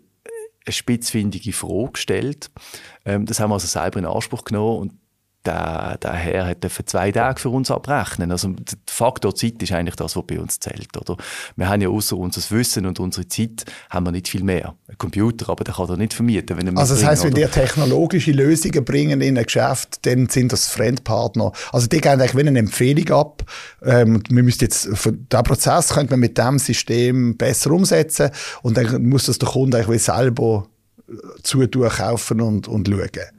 eine 0.66 0.73
spitzfindige 0.73 1.54
Frage 1.54 1.97
stellt. 1.99 2.50
Ähm, 3.07 3.25
das 3.25 3.40
haben 3.40 3.50
wir 3.50 3.54
also 3.54 3.66
selber 3.66 3.99
in 3.99 4.04
Anspruch 4.04 4.45
genommen 4.45 4.78
und 4.80 4.92
der, 5.47 5.99
der 6.02 6.12
Herr 6.12 6.47
hat 6.47 6.64
für 6.68 6.85
zwei 6.85 7.12
Tage 7.12 7.40
für 7.40 7.49
uns 7.49 7.71
abrechnen. 7.71 8.30
Also 8.30 8.49
der 8.49 8.78
Faktor 8.87 9.35
Zeit 9.35 9.62
ist 9.62 9.73
eigentlich 9.73 9.97
das, 9.97 10.16
was 10.16 10.26
bei 10.26 10.38
uns 10.38 10.59
zählt. 10.59 10.97
Oder? 10.97 11.16
Wir 11.57 11.68
haben 11.68 11.80
ja 11.80 11.88
außer 11.88 12.16
unser 12.16 12.42
Wissen 12.54 12.87
und 12.87 13.00
unsere 13.00 13.28
Zeit 13.28 13.64
haben 13.88 14.07
wir 14.07 14.12
nicht 14.12 14.28
viel 14.28 14.42
mehr. 14.42 14.75
Ein 14.88 14.99
Computer, 14.99 15.49
aber 15.49 15.64
der 15.64 15.75
kann 15.75 15.88
er 15.88 15.97
nicht 15.97 16.12
vermieten. 16.12 16.57
Wenn 16.57 16.66
er 16.66 16.76
also 16.76 16.95
das 16.95 17.04
heißt, 17.04 17.25
wenn 17.25 17.35
die 17.35 17.47
technologische 17.47 18.33
Lösungen 18.33 18.85
bringen 18.85 19.21
in 19.21 19.38
ein 19.38 19.45
Geschäft, 19.45 20.04
dann 20.07 20.28
sind 20.28 20.52
das 20.52 20.68
Fremdpartner. 20.68 21.52
Also 21.73 21.87
die 21.87 22.00
geben 22.00 22.21
eigentlich 22.21 22.47
eine 22.47 22.59
Empfehlung 22.59 23.09
ab. 23.11 23.45
Ähm, 23.83 24.23
wir 24.28 24.42
müssen 24.42 24.62
jetzt, 24.62 24.87
den 25.07 25.42
Prozess 25.45 25.90
könnte 25.90 26.12
man 26.12 26.21
mit 26.21 26.37
dem 26.37 26.59
System 26.59 27.37
besser 27.37 27.71
umsetzen 27.71 28.30
und 28.62 28.76
dann 28.76 29.09
muss 29.09 29.26
das 29.26 29.38
der 29.38 29.49
Kunde 29.49 29.78
eigentlich 29.78 30.02
selber 30.02 30.66
zutun, 31.42 31.88
kaufen 31.88 32.40
und, 32.40 32.68
und 32.68 32.88
schauen. 32.88 33.38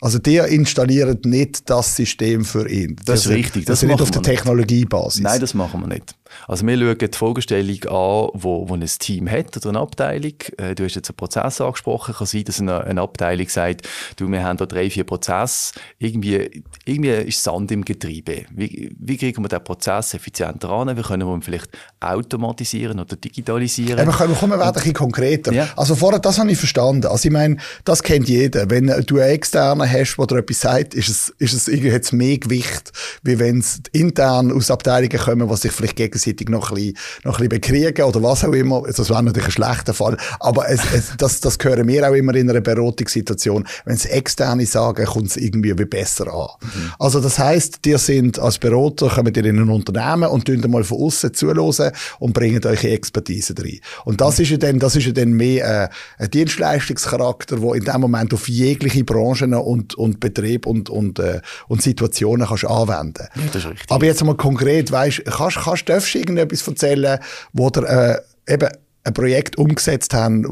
Also 0.00 0.18
die 0.18 0.36
installieren 0.36 1.18
nicht 1.24 1.68
das 1.68 1.96
System 1.96 2.44
für 2.44 2.68
ihn. 2.68 2.96
Das, 2.96 3.04
das 3.04 3.26
ist 3.26 3.32
richtig. 3.32 3.64
Das, 3.66 3.80
das 3.80 3.82
ist 3.82 3.88
nicht 3.88 4.00
auf 4.00 4.10
der 4.10 4.22
Technologiebasis. 4.22 5.20
Nein, 5.22 5.40
das 5.40 5.54
machen 5.54 5.80
wir 5.80 5.88
nicht. 5.88 6.14
Also 6.48 6.66
wir 6.66 6.78
schauen 6.78 6.98
die 6.98 7.16
Fragestellung 7.16 7.84
an, 7.84 8.30
wo, 8.34 8.68
wo 8.68 8.74
ein 8.74 8.86
Team 8.86 9.30
hat 9.30 9.56
oder 9.56 9.70
eine 9.70 9.80
Abteilung. 9.80 10.34
Äh, 10.56 10.74
du 10.74 10.84
hast 10.84 10.94
jetzt 10.94 11.10
einen 11.10 11.16
Prozess 11.16 11.60
angesprochen. 11.60 12.14
Kann 12.14 12.26
sein, 12.26 12.44
dass 12.44 12.60
eine, 12.60 12.84
eine 12.84 13.00
Abteilung 13.00 13.48
sagt, 13.48 13.88
du, 14.16 14.30
wir 14.30 14.42
haben 14.42 14.56
da 14.56 14.66
drei, 14.66 14.90
vier 14.90 15.04
Prozesse. 15.04 15.72
Irgendwie, 15.98 16.62
irgendwie 16.84 17.10
ist 17.10 17.42
Sand 17.42 17.70
im 17.72 17.84
Getriebe. 17.84 18.44
Wie, 18.50 18.94
wie 18.98 19.16
kriegen 19.16 19.42
wir 19.42 19.48
den 19.48 19.62
Prozess 19.62 20.14
effizienter 20.14 20.70
an? 20.70 20.96
Wie 20.96 21.02
können 21.02 21.26
wir 21.26 21.34
ihn 21.34 21.42
vielleicht 21.42 21.70
automatisieren 22.00 23.00
oder 23.00 23.16
digitalisieren? 23.16 23.98
Ja, 23.98 24.06
wir 24.06 24.12
kommen, 24.12 24.50
wir 24.50 24.64
ein 24.64 24.72
bisschen 24.72 24.94
konkreter. 24.94 25.52
Ja. 25.52 25.68
Also 25.76 25.94
vorher, 25.94 26.20
das 26.20 26.38
habe 26.38 26.50
ich 26.50 26.58
verstanden. 26.58 27.06
Also 27.06 27.28
ich 27.28 27.32
meine, 27.32 27.56
das 27.84 28.02
kennt 28.02 28.28
jeder. 28.28 28.70
Wenn 28.70 28.86
du 28.86 29.18
einen 29.18 29.30
externen 29.30 29.90
hast, 29.90 30.16
der 30.16 30.26
dir 30.26 30.38
etwas 30.38 30.60
sagt, 30.60 30.94
ist 30.94 31.08
es, 31.08 31.28
ist 31.38 31.54
es 31.54 31.68
irgendwie 31.68 31.88
jetzt 31.90 32.12
mehr 32.12 32.38
Gewicht, 32.38 32.92
wie 33.22 33.38
wenn 33.38 33.58
es 33.58 33.80
intern 33.92 34.52
aus 34.52 34.70
Abteilungen 34.70 35.18
kommen, 35.18 35.48
die 35.48 35.56
sich 35.56 35.72
vielleicht 35.72 35.96
gegenseitig 36.20 36.48
noch 36.48 36.70
ein 36.70 36.74
bisschen, 36.74 36.96
noch 37.24 37.38
ein 37.38 37.48
bisschen 37.48 37.60
bekriegen 37.60 38.04
oder 38.04 38.22
was 38.22 38.44
auch 38.44 38.52
immer. 38.52 38.82
Das 38.86 39.08
wäre 39.08 39.22
natürlich 39.22 39.48
ein 39.48 39.52
schlechter 39.52 39.94
Fall. 39.94 40.16
Aber 40.38 40.68
es, 40.68 40.80
es, 40.94 41.12
das, 41.16 41.40
das 41.40 41.58
hören 41.62 41.86
wir 41.88 42.08
auch 42.08 42.14
immer 42.14 42.34
in 42.34 42.50
einer 42.50 42.60
Beratungssituation. 42.60 43.66
Wenn 43.84 43.94
es 43.94 44.06
externe 44.06 44.66
sagen, 44.66 45.04
kommt 45.06 45.28
es 45.28 45.36
irgendwie 45.36 45.76
wie 45.78 45.84
besser 45.84 46.32
an. 46.32 46.48
Mhm. 46.60 46.92
Also 46.98 47.20
das 47.20 47.38
heisst, 47.38 47.86
ihr 47.86 47.98
sind 47.98 48.38
als 48.38 48.58
Berater, 48.58 49.08
kommt 49.08 49.36
ihr 49.36 49.44
in 49.44 49.58
ein 49.58 49.68
Unternehmen 49.68 50.28
und 50.28 50.44
tun 50.44 50.62
mal 50.68 50.84
von 50.84 50.98
außen 50.98 51.34
zuhören 51.34 51.92
und 52.18 52.32
bringen 52.32 52.64
euch 52.64 52.84
Expertise 52.84 53.54
rein. 53.58 53.80
Und 54.04 54.20
das 54.20 54.38
mhm. 54.38 54.42
ist 54.42 54.50
ja 54.50 54.56
dann, 54.58 54.78
das 54.78 54.96
ist 54.96 55.06
ja 55.06 55.12
dann 55.12 55.32
mehr 55.32 55.90
äh, 56.18 56.22
ein 56.22 56.30
Dienstleistungscharakter, 56.30 57.56
der 57.56 57.74
in 57.74 57.84
dem 57.84 58.00
Moment 58.00 58.34
auf 58.34 58.48
jegliche 58.48 59.04
Branchen 59.04 59.54
und, 59.54 59.94
und 59.94 60.20
Betrieb 60.20 60.66
und, 60.66 60.90
und, 60.90 61.18
äh, 61.18 61.40
und 61.68 61.82
Situationen 61.82 62.46
kannst 62.46 62.64
anwenden. 62.64 63.26
Ja, 63.34 63.42
das 63.52 63.64
ist 63.64 63.70
richtig. 63.70 63.90
Aber 63.90 64.06
jetzt 64.06 64.24
mal 64.24 64.36
konkret, 64.36 64.90
weißt, 64.90 65.22
kannst, 65.26 65.58
kannst, 65.58 65.88
darfst 65.88 66.09
du 66.14 66.18
irgendetwas 66.18 66.66
erzählen, 66.66 67.18
wo 67.52 67.70
der, 67.70 68.24
äh, 68.46 68.54
eben 68.54 68.68
ein 69.02 69.14
Projekt 69.14 69.56
umgesetzt 69.56 70.12
haben, 70.12 70.44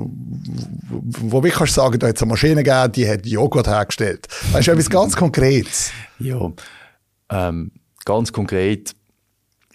wo 0.88 1.42
wir 1.42 1.50
kannst 1.50 1.74
sagen, 1.74 1.98
da 1.98 2.08
hat 2.08 2.16
es 2.16 2.22
eine 2.22 2.30
Maschine 2.30 2.62
gegeben, 2.62 2.92
die 2.92 3.08
hat 3.08 3.26
Joghurt 3.26 3.66
hergestellt. 3.66 4.26
Weißt 4.52 4.68
du, 4.68 4.72
etwas 4.72 4.88
ganz 4.88 5.16
Konkretes? 5.16 5.90
Ja, 6.18 6.50
ähm, 7.30 7.72
ganz 8.04 8.32
konkret. 8.32 8.94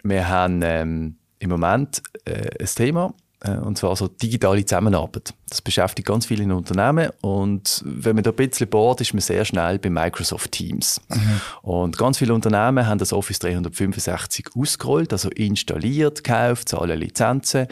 Wir 0.04 0.28
haben 0.28 0.62
ähm, 0.64 1.18
im 1.40 1.50
Moment 1.50 2.02
äh, 2.26 2.50
ein 2.60 2.66
Thema, 2.66 3.14
und 3.52 3.78
zwar 3.78 3.96
so 3.96 4.08
digitale 4.08 4.66
Zusammenarbeit. 4.66 5.34
Das 5.50 5.62
beschäftigt 5.62 6.08
ganz 6.08 6.26
viele 6.26 6.56
Unternehmen 6.56 7.12
und 7.22 7.82
wenn 7.86 8.16
man 8.16 8.24
da 8.24 8.32
ein 8.32 8.36
bisschen 8.36 8.70
bohrt, 8.70 9.02
ist 9.02 9.14
man 9.14 9.22
sehr 9.22 9.44
schnell 9.46 9.80
bei 9.80 9.90
Microsoft 9.90 10.52
Teams. 10.54 11.02
Mhm. 11.10 11.42
Und 11.62 11.98
ganz 11.98 12.18
viele 12.18 12.34
Unternehmen 12.34 12.88
haben 12.88 12.98
das 12.98 13.14
Office 13.14 13.40
365 13.40 14.50
ausgerollt, 14.56 15.12
also 15.12 15.30
installiert, 15.30 16.24
gekauft, 16.24 16.70
zahlen 16.70 17.00
Lizenzen 17.00 17.68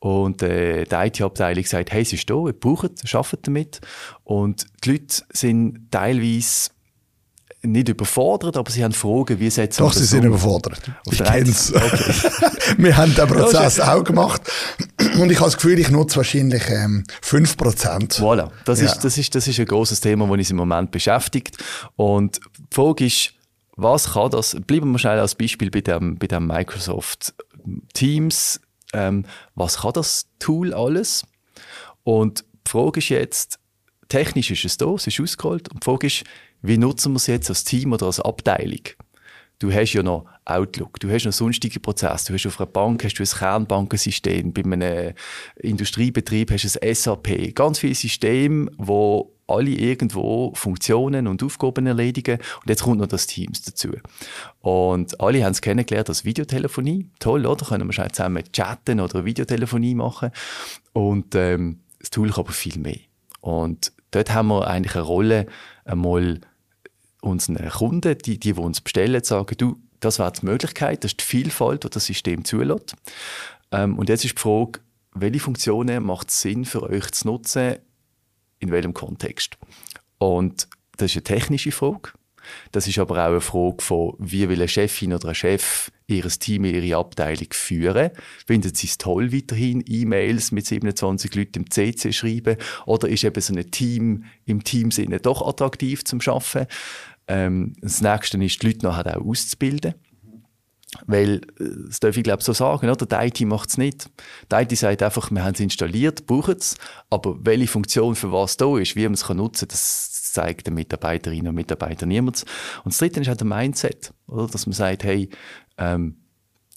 und 0.00 0.42
äh, 0.42 0.84
die 0.84 0.94
IT-Abteilung 0.94 1.64
sagt, 1.64 1.92
hey, 1.92 2.02
es 2.02 2.12
ist 2.12 2.28
da, 2.28 2.46
ihr 2.46 2.52
braucht, 2.52 3.14
arbeitet 3.14 3.46
damit. 3.46 3.80
Und 4.24 4.66
die 4.84 4.92
Leute 4.92 5.22
sind 5.32 5.90
teilweise 5.90 6.70
nicht 7.62 7.88
überfordert, 7.88 8.56
aber 8.56 8.70
sie 8.70 8.82
haben 8.82 8.92
Fragen, 8.92 9.38
wie 9.38 9.48
setzen 9.48 9.82
Doch, 9.82 9.92
sie 9.92 10.04
sind 10.04 10.24
überfordert. 10.24 10.80
Ich 11.10 11.22
kenne 11.22 11.48
es. 11.48 11.72
Okay. 11.72 12.12
Wir 12.78 12.96
haben 12.96 13.14
den 13.14 13.26
Prozess 13.28 13.78
auch 13.78 14.02
gemacht 14.02 14.42
und 15.20 15.30
ich 15.30 15.38
habe 15.38 15.50
das 15.50 15.56
Gefühl, 15.56 15.78
ich 15.78 15.90
nutze 15.90 16.16
wahrscheinlich 16.16 16.62
ähm, 16.68 17.04
5%. 17.22 18.18
Voilà, 18.18 18.50
das, 18.64 18.80
ja. 18.80 18.86
ist, 18.86 19.04
das, 19.04 19.18
ist, 19.18 19.34
das 19.34 19.46
ist 19.46 19.60
ein 19.60 19.66
großes 19.66 20.00
Thema, 20.00 20.26
das 20.26 20.32
uns 20.38 20.50
im 20.50 20.56
Moment 20.56 20.90
beschäftigt. 20.90 21.58
Und 21.96 22.40
die 22.58 22.74
Frage 22.74 23.06
ist, 23.06 23.34
was 23.76 24.12
kann 24.12 24.30
das, 24.30 24.56
bleiben 24.66 24.90
wir 24.92 24.98
schnell 24.98 25.18
als 25.18 25.34
Beispiel 25.34 25.70
bei 25.70 25.80
dem, 25.80 26.16
bei 26.16 26.26
dem 26.26 26.46
Microsoft 26.46 27.34
Teams, 27.94 28.60
ähm, 28.92 29.24
was 29.54 29.78
kann 29.78 29.92
das 29.92 30.26
Tool 30.38 30.74
alles? 30.74 31.24
Und 32.04 32.44
die 32.66 32.70
Frage 32.70 32.98
ist 32.98 33.08
jetzt, 33.08 33.58
technisch 34.08 34.50
ist 34.50 34.64
es 34.64 34.76
da, 34.76 34.92
es 34.94 35.06
ist 35.06 35.20
ausgerollt, 35.20 35.68
und 35.70 35.82
die 35.82 35.84
Frage 35.84 36.06
ist, 36.06 36.24
wie 36.62 36.78
nutzen 36.78 37.12
wir 37.12 37.16
es 37.16 37.26
jetzt 37.26 37.50
als 37.50 37.64
Team 37.64 37.92
oder 37.92 38.06
als 38.06 38.20
Abteilung? 38.20 38.82
Du 39.58 39.72
hast 39.72 39.92
ja 39.92 40.02
noch 40.02 40.26
Outlook, 40.44 40.98
du 40.98 41.08
hast 41.08 41.24
noch 41.24 41.32
sonstige 41.32 41.78
Prozesse, 41.78 42.28
du 42.28 42.34
hast 42.34 42.46
auf 42.46 42.60
einer 42.60 42.66
Bank 42.66 43.04
hast 43.04 43.14
du 43.14 43.22
ein 43.22 43.28
Kernbankensystem, 43.28 44.52
bei 44.52 44.62
einem 44.62 45.14
Industriebetrieb 45.56 46.50
hast 46.50 46.64
du 46.74 46.82
ein 46.82 46.94
SAP, 46.94 47.54
ganz 47.54 47.78
viele 47.78 47.94
Systeme, 47.94 48.70
wo 48.76 49.32
alle 49.46 49.70
irgendwo 49.70 50.52
Funktionen 50.54 51.28
und 51.28 51.44
Aufgaben 51.44 51.86
erledigen 51.86 52.38
und 52.62 52.68
jetzt 52.68 52.82
kommt 52.82 52.98
noch 52.98 53.06
das 53.06 53.28
Teams 53.28 53.62
dazu. 53.62 53.90
Und 54.60 55.20
alle 55.20 55.44
haben 55.44 55.52
es 55.52 55.60
kennengelernt 55.60 56.08
als 56.08 56.24
Videotelefonie, 56.24 57.08
toll, 57.20 57.46
oder? 57.46 57.64
Können 57.64 57.86
wir 57.86 57.92
schon 57.92 58.12
zusammen 58.12 58.42
chatten 58.52 58.98
oder 58.98 59.24
Videotelefonie 59.24 59.94
machen 59.94 60.30
und 60.92 61.36
ähm, 61.36 61.80
das 62.00 62.10
Tool 62.10 62.30
kann 62.30 62.40
aber 62.40 62.52
viel 62.52 62.78
mehr. 62.78 62.98
Und 63.40 63.92
dort 64.10 64.34
haben 64.34 64.48
wir 64.48 64.66
eigentlich 64.66 64.96
eine 64.96 65.04
Rolle, 65.04 65.46
einmal 65.84 66.40
unseren 67.22 67.56
Kunden, 67.70 68.18
die, 68.18 68.38
die, 68.38 68.52
die 68.52 68.60
uns 68.60 68.80
bestellen, 68.80 69.22
sagen, 69.24 69.56
du, 69.56 69.78
das 70.00 70.18
wäre 70.18 70.32
die 70.32 70.44
Möglichkeit, 70.44 71.04
das 71.04 71.12
ist 71.12 71.20
die 71.20 71.24
Vielfalt, 71.24 71.84
die 71.84 71.90
das 71.90 72.06
System 72.06 72.44
zulässt. 72.44 72.94
Ähm, 73.70 73.98
und 73.98 74.08
jetzt 74.08 74.24
ist 74.24 74.36
die 74.36 74.42
Frage, 74.42 74.80
welche 75.14 75.40
Funktionen 75.40 76.04
macht 76.04 76.28
es 76.28 76.40
Sinn 76.40 76.64
für 76.64 76.82
euch 76.82 77.10
zu 77.12 77.28
nutzen, 77.28 77.76
in 78.58 78.70
welchem 78.70 78.94
Kontext? 78.94 79.56
Und 80.18 80.68
das 80.96 81.10
ist 81.10 81.16
eine 81.16 81.38
technische 81.38 81.72
Frage. 81.72 82.12
Das 82.72 82.88
ist 82.88 82.98
aber 82.98 83.14
auch 83.24 83.30
eine 83.30 83.40
Frage 83.40 83.82
von, 83.82 84.14
wie 84.18 84.48
will 84.48 84.58
eine 84.58 84.68
Chefin 84.68 85.12
oder 85.12 85.28
ein 85.28 85.34
Chef 85.34 85.90
ihr 86.06 86.28
Team, 86.28 86.64
ihre 86.64 86.96
Abteilung 86.96 87.48
führen? 87.52 88.10
Finden 88.46 88.74
sie 88.74 88.86
es 88.86 88.98
toll, 88.98 89.32
weiterhin 89.32 89.82
E-Mails 89.86 90.52
mit 90.52 90.66
27 90.66 91.34
Leuten 91.34 91.60
im 91.60 91.70
CC 91.70 92.12
schreiben? 92.12 92.56
Oder 92.86 93.08
ist 93.08 93.24
eben 93.24 93.40
so 93.40 93.54
ein 93.54 93.70
Team 93.70 94.24
im 94.44 94.64
Teamsinne 94.64 95.20
doch 95.20 95.46
attraktiv 95.46 96.04
zum 96.04 96.20
Arbeiten? 96.26 96.66
Ähm, 97.32 97.74
das 97.80 98.02
nächste 98.02 98.42
ist, 98.44 98.62
die 98.62 98.66
Leute 98.66 98.84
nachher 98.84 99.18
auch 99.18 99.24
auszubilden. 99.24 99.94
Weil, 101.06 101.40
das 101.88 102.00
darf 102.00 102.18
ich 102.18 102.22
glaube 102.22 102.42
so 102.42 102.52
sagen, 102.52 102.90
oder? 102.90 103.06
Die 103.06 103.26
IT 103.26 103.40
macht 103.48 103.70
es 103.70 103.78
nicht. 103.78 104.10
Die 104.50 104.54
IT 104.56 104.76
sagt 104.76 105.02
einfach, 105.02 105.30
wir 105.30 105.42
haben 105.42 105.54
es 105.54 105.60
installiert, 105.60 106.26
brauchen 106.26 106.56
es, 106.58 106.76
aber 107.08 107.38
welche 107.40 107.68
Funktion 107.68 108.14
für 108.14 108.30
was 108.30 108.58
da 108.58 108.76
ist, 108.76 108.94
wie 108.94 109.04
man 109.04 109.14
es 109.14 109.26
nutzen 109.26 109.68
kann, 109.68 109.68
das 109.68 110.32
zeigt 110.32 110.66
den 110.66 110.74
Mitarbeiterinnen 110.74 111.48
und 111.48 111.54
Mitarbeitern 111.54 112.10
niemand. 112.10 112.44
Und 112.84 112.92
das 112.92 112.98
Dritte 112.98 113.20
ist 113.20 113.30
auch 113.30 113.36
der 113.36 113.46
Mindset, 113.46 114.12
oder? 114.26 114.48
dass 114.48 114.66
man 114.66 114.74
sagt, 114.74 115.04
hey, 115.04 115.30
ähm, 115.78 116.16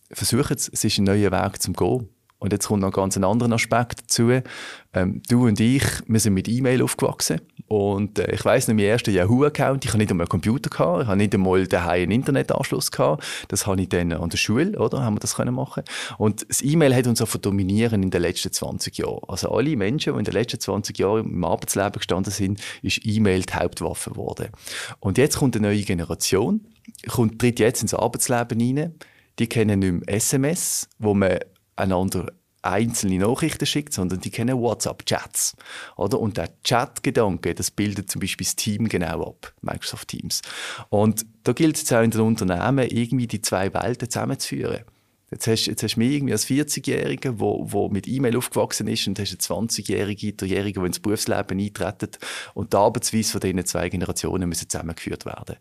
versuchen 0.09 0.55
es, 0.55 0.69
es 0.69 0.85
ist 0.85 0.97
ein 0.97 1.03
neuer 1.03 1.31
Weg 1.31 1.62
zum 1.62 1.74
Gehen. 1.74 2.07
Und 2.38 2.51
jetzt 2.51 2.68
kommt 2.68 2.82
noch 2.82 2.92
ganz 2.92 3.15
ein 3.15 3.24
anderer 3.24 3.51
Aspekt 3.54 4.01
dazu. 4.04 4.42
Ähm, 4.94 5.22
du 5.30 5.48
und 5.48 5.60
ich, 5.60 5.84
wir 6.06 6.20
sind 6.20 6.34
mit 6.34 6.48
E-Mail 6.48 6.82
aufgewachsen. 6.82 7.42
Und 7.68 8.20
äh, 8.20 8.32
ich 8.34 8.44
weiss 8.44 8.68
noch, 8.68 8.75
mein 8.75 8.86
erster 8.86 9.12
Yahoo-Account, 9.12 9.84
ich 9.86 9.89
hatte 9.89 9.98
nicht 9.98 10.12
einmal 10.12 10.25
einen 10.25 10.30
Computer, 10.30 10.70
gehabt, 10.70 11.04
ich 11.04 11.08
hatte 11.08 11.18
nicht 11.18 11.34
einmal 11.34 11.65
daheim 11.65 12.04
einen 12.04 12.12
Internetanschluss. 12.12 12.92
Gehabt. 12.92 13.24
Das 13.48 13.65
habe 13.65 13.82
ich 13.82 13.89
dann 13.89 14.12
an 14.12 14.30
der 14.30 14.38
Schule, 14.38 14.77
oder? 14.77 15.01
Haben 15.01 15.15
wir 15.15 15.20
das 15.20 15.36
können 15.36 15.56
machen. 15.56 15.84
Und 16.18 16.48
das 16.48 16.62
E-Mail 16.62 16.94
hat 16.94 17.08
uns 17.08 17.22
auch 17.22 17.36
dominieren 17.38 18.04
in 18.04 18.12
den 18.12 18.22
letzten 18.22 18.51
20 18.51 18.98
Jahren. 18.98 19.22
Also 19.27 19.50
alle 19.50 19.75
Menschen, 19.75 20.13
die 20.13 20.20
in 20.20 20.25
den 20.25 20.34
letzten 20.34 20.60
20 20.60 20.98
Jahren 21.00 21.25
im 21.25 21.44
Arbeitsleben 21.44 21.94
gestanden 21.94 22.32
sind, 22.32 22.62
ist 22.82 23.00
E-Mail 23.06 23.44
die 23.44 23.54
Hauptwaffe 23.54 24.12
geworden. 24.12 24.50
Und 25.00 25.18
jetzt 25.18 25.38
kommt 25.38 25.56
eine 25.56 25.68
neue 25.68 25.82
Generation, 25.82 26.62
kommt, 27.08 27.39
tritt 27.39 27.60
jetzt 27.60 27.82
ins 27.82 27.94
Arbeitsleben 27.94 28.60
rein. 28.60 28.96
Die 29.39 29.48
kennen 29.48 29.80
nicht 29.80 30.08
mehr 30.08 30.15
SMS, 30.15 30.88
wo 31.00 31.13
man 31.13 31.39
einander 31.75 32.32
einzelne 32.65 33.20
Nachrichten 33.20 33.65
schickt, 33.65 33.94
sondern 33.94 34.20
die 34.20 34.32
kennen 34.32 34.58
WhatsApp-Chats. 34.58 35.55
Oder? 35.98 36.20
Und 36.20 36.38
der 36.38 36.50
Chat-Gedanke, 36.63 37.53
das 37.53 37.72
bildet 37.72 38.10
zum 38.10 38.22
Beispiel 38.22 38.46
das 38.46 38.55
Team 38.55 38.89
genau 38.89 39.24
ab, 39.24 39.53
Microsoft 39.62 40.08
Teams. 40.08 40.41
Und 40.89 41.25
da 41.44 41.53
gilt 41.53 41.75
es 41.75 41.84
jetzt 41.84 41.94
auch 41.94 42.01
in 42.01 42.12
den 42.12 42.22
Unternehmen, 42.22 42.89
irgendwie 42.89 43.27
die 43.27 43.41
zwei 43.41 43.74
Welten 43.74 44.10
zusammenzuführen. 44.10 44.84
Jetzt 45.32 45.48
hast, 45.48 45.65
jetzt 45.65 45.84
hast 45.84 45.96
du 45.96 46.00
mich 46.00 46.13
irgendwie 46.13 46.34
als 46.34 46.48
40-Jähriger, 46.48 47.22
der 47.22 47.39
wo, 47.39 47.65
wo 47.72 47.89
mit 47.89 48.08
E-Mail 48.08 48.38
aufgewachsen 48.38 48.88
ist, 48.88 49.08
und 49.08 49.20
hast 49.20 49.32
einen 49.32 49.67
20-Jährigen, 49.67 50.36
Jährige, 50.48 50.79
der 50.79 50.88
ins 50.88 51.00
Berufsleben 51.00 51.60
eintritt. 51.60 52.20
Und 52.53 52.74
die 52.74 52.77
Arbeitsweise 52.77 53.32
von 53.32 53.41
diesen 53.41 53.65
zwei 53.65 53.89
Generationen 53.89 54.48
müssen 54.48 54.70
zusammengeführt 54.70 55.25
werden. 55.25 55.58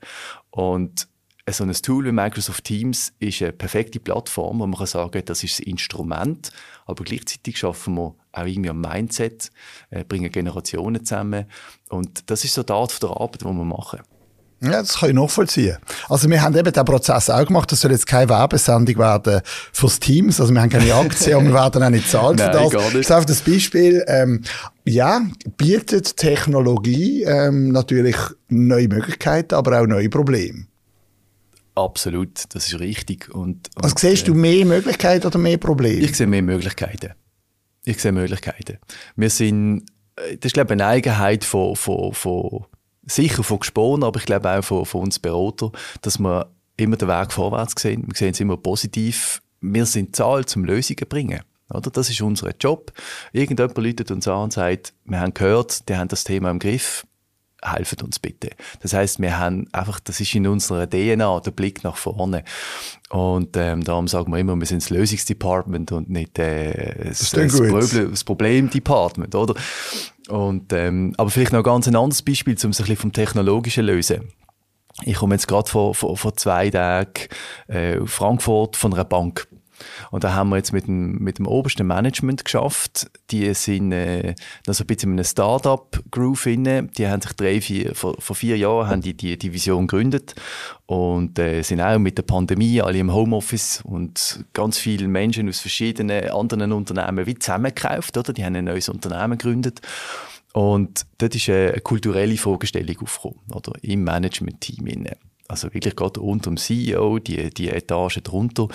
Und 0.50 1.09
so 1.52 1.64
ein 1.64 1.72
Tool 1.72 2.06
wie 2.06 2.12
Microsoft 2.12 2.64
Teams 2.64 3.12
ist 3.18 3.42
eine 3.42 3.52
perfekte 3.52 4.00
Plattform, 4.00 4.60
wo 4.60 4.66
man 4.66 4.78
kann 4.78 4.86
sagen 4.86 5.22
das 5.24 5.44
ist 5.44 5.58
das 5.58 5.66
Instrument, 5.66 6.50
aber 6.86 7.04
gleichzeitig 7.04 7.58
schaffen 7.58 7.94
wir 7.96 8.14
auch 8.32 8.46
irgendwie 8.46 8.70
am 8.70 8.80
Mindset, 8.80 9.50
äh, 9.90 10.04
bringen 10.04 10.30
Generationen 10.30 11.04
zusammen 11.04 11.44
und 11.90 12.30
das 12.30 12.44
ist 12.44 12.54
so 12.54 12.62
die 12.62 12.72
Art 12.72 13.02
der 13.02 13.10
Arbeit, 13.10 13.42
die 13.42 13.44
wir 13.44 13.52
machen. 13.52 14.00
Ja, 14.62 14.80
das 14.80 15.00
kann 15.00 15.10
ich 15.10 15.14
nachvollziehen. 15.14 15.76
Also 16.08 16.30
wir 16.30 16.40
haben 16.40 16.56
eben 16.56 16.72
den 16.72 16.84
Prozess 16.86 17.28
auch 17.28 17.44
gemacht, 17.44 17.70
das 17.70 17.80
soll 17.80 17.90
jetzt 17.90 18.06
keine 18.06 18.30
Werbesendung 18.30 18.96
werden 18.96 19.42
fürs 19.72 20.00
Teams, 20.00 20.40
also 20.40 20.54
wir 20.54 20.62
haben 20.62 20.70
keine 20.70 20.94
Aktien 20.94 21.36
und 21.36 21.46
wir 21.48 21.54
werden 21.54 21.82
auch 21.82 21.90
nicht 21.90 22.08
zahlt 22.08 22.40
für 22.40 22.48
das. 22.48 22.72
Gar 22.72 22.80
nicht. 22.80 22.94
Das 22.94 23.00
ist 23.00 23.10
einfach 23.10 23.26
das 23.26 23.42
Beispiel, 23.42 24.02
ähm, 24.06 24.42
ja, 24.86 25.20
bietet 25.58 26.16
Technologie 26.16 27.24
ähm, 27.24 27.72
natürlich 27.72 28.16
neue 28.48 28.88
Möglichkeiten, 28.88 29.54
aber 29.54 29.82
auch 29.82 29.86
neue 29.86 30.08
Probleme. 30.08 30.66
Absolut, 31.75 32.45
das 32.54 32.69
ist 32.69 32.78
richtig. 32.78 33.35
Und, 33.35 33.69
und 33.75 33.85
also 33.85 33.97
siehst 33.99 34.23
äh, 34.23 34.26
du 34.26 34.35
mehr 34.35 34.64
Möglichkeiten 34.64 35.26
oder 35.26 35.38
mehr 35.38 35.59
Probleme? 35.59 36.00
Ich 36.00 36.16
sehe 36.16 36.26
mehr 36.26 36.43
Möglichkeiten. 36.43 37.12
Ich 37.85 38.00
sehe 38.00 38.12
Möglichkeiten. 38.12 38.78
Wir 39.16 39.31
sind, 39.31 39.87
äh, 40.16 40.37
das 40.37 40.50
ist 40.50 40.54
glaube 40.54 40.75
ich 40.75 40.81
eine 40.81 40.87
Eigenheit 40.87 41.45
von, 41.45 41.75
von, 41.75 42.14
von 42.14 42.66
sicher 43.07 43.43
von 43.43 43.59
Gesporen, 43.59 44.04
aber 44.04 44.21
ich 44.21 44.26
glaube 44.26 44.50
auch 44.50 44.62
von, 44.62 44.87
von 44.87 45.02
uns 45.02 45.19
Berater, 45.19 45.73
dass 46.02 46.19
wir 46.19 46.50
immer 46.76 46.97
den 46.97 47.09
Weg 47.09 47.33
vorwärts 47.33 47.81
sehen. 47.81 48.04
Wir 48.07 48.16
sehen 48.16 48.31
es 48.31 48.40
immer 48.40 48.57
positiv. 48.57 49.43
Wir 49.61 49.87
sind 49.87 50.14
Zahl 50.14 50.45
zum 50.47 50.64
Lösungen 50.64 51.09
bringen. 51.09 51.40
Oder? 51.71 51.90
Das 51.90 52.11
ist 52.11 52.21
unser 52.21 52.54
Job. 52.59 52.93
Irgendjemand 53.33 53.76
läutet 53.78 54.11
uns 54.11 54.28
an 54.28 54.45
und 54.45 54.52
sagt, 54.52 54.95
wir 55.04 55.21
haben 55.21 55.35
gehört, 55.35 55.88
die 55.88 55.97
haben 55.97 56.09
das 56.09 56.25
Thema 56.25 56.50
im 56.50 56.59
Griff 56.59 57.04
helfen 57.64 58.02
uns 58.02 58.18
bitte. 58.18 58.50
Das 58.80 58.92
heißt, 58.92 59.21
wir 59.21 59.38
haben 59.38 59.66
einfach, 59.73 60.00
das 60.00 60.21
ist 60.21 60.35
in 60.35 60.47
unserer 60.47 60.88
DNA, 60.88 61.40
der 61.40 61.50
Blick 61.50 61.83
nach 61.83 61.97
vorne. 61.97 62.44
Und 63.11 63.56
ähm, 63.56 63.83
darum 63.83 64.09
sagen 64.09 64.33
wir 64.33 64.38
immer, 64.38 64.56
wir 64.56 64.66
sind 64.66 64.83
das 64.83 64.90
Lösungsdepartment 64.90 65.92
und 65.92 66.11
nicht 66.11 66.38
äh, 66.38 67.09
das, 67.09 67.30
das, 67.30 67.56
Problem, 67.56 68.11
das 68.11 68.25
Problemdepartment, 68.25 69.35
oder? 69.35 69.54
Und, 70.28 70.73
ähm, 70.73 71.14
aber 71.16 71.30
vielleicht 71.30 71.52
noch 71.52 71.62
ganz 71.62 71.87
ein 71.87 71.97
anderes 71.97 72.23
Beispiel, 72.23 72.56
um 72.64 72.73
sich 72.73 72.85
ein 72.85 72.88
bisschen 72.88 72.97
vom 72.97 73.12
Technologischen 73.12 73.87
zu 73.87 73.92
lösen. 73.92 74.33
Ich 75.02 75.16
komme 75.16 75.35
jetzt 75.35 75.49
gerade 75.49 75.68
vor, 75.68 75.94
vor, 75.94 76.16
vor 76.16 76.37
zwei 76.37 76.71
Tagen 76.71 77.12
äh, 77.66 78.00
Frankfurt 78.06 78.76
von 78.76 78.94
einer 78.94 79.04
Bank. 79.04 79.49
Und 80.11 80.25
da 80.25 80.35
haben 80.35 80.50
wir 80.50 80.57
jetzt 80.57 80.73
mit 80.73 80.87
dem, 80.87 81.19
mit 81.19 81.38
dem 81.38 81.47
obersten 81.47 81.87
Management 81.87 82.45
geschafft. 82.45 83.11
Die 83.31 83.52
sind 83.54 83.93
äh, 83.93 84.35
also 84.66 84.85
ein 84.85 84.87
bisschen 84.87 85.12
in 85.12 85.19
einem 85.19 85.25
Start-up-Groove 85.25 86.47
inne. 86.47 86.85
Die 86.85 87.09
haben 87.09 87.21
sich 87.21 87.33
drei, 87.33 87.61
vier, 87.61 87.95
vor, 87.95 88.16
vor 88.19 88.37
vier 88.37 88.57
Jahren 88.57 88.88
haben 88.88 89.00
die, 89.02 89.14
die 89.14 89.37
Division 89.38 89.87
gegründet 89.87 90.35
und 90.87 91.38
äh, 91.38 91.62
sind 91.62 91.81
auch 91.81 91.99
mit 91.99 92.19
der 92.19 92.23
Pandemie 92.23 92.81
alle 92.81 92.99
im 92.99 93.12
Homeoffice 93.12 93.83
und 93.85 94.45
ganz 94.52 94.78
viele 94.78 95.09
Menschen 95.09 95.49
aus 95.49 95.61
verschiedenen 95.61 96.31
anderen 96.31 96.73
Unternehmen 96.73 97.26
wie 97.26 97.38
zusammengekauft, 97.38 98.16
oder? 98.16 98.33
Die 98.33 98.45
haben 98.45 98.57
ein 98.57 98.64
neues 98.64 98.88
Unternehmen 98.88 99.38
gegründet. 99.38 99.81
Und 100.52 101.07
dort 101.19 101.35
ist 101.35 101.49
eine 101.49 101.81
kulturelle 101.81 102.37
Fragestellung 102.37 102.97
aufgekommen, 103.00 103.40
oder? 103.52 103.73
Im 103.83 104.04
Management-Team 104.04 104.87
also 105.48 105.72
wirklich 105.74 105.96
gerade 105.96 106.20
unter 106.20 106.50
dem 106.50 106.56
CEO, 106.56 107.18
die, 107.18 107.50
die 107.50 107.68
Etage 107.68 108.22
drunter, 108.22 108.68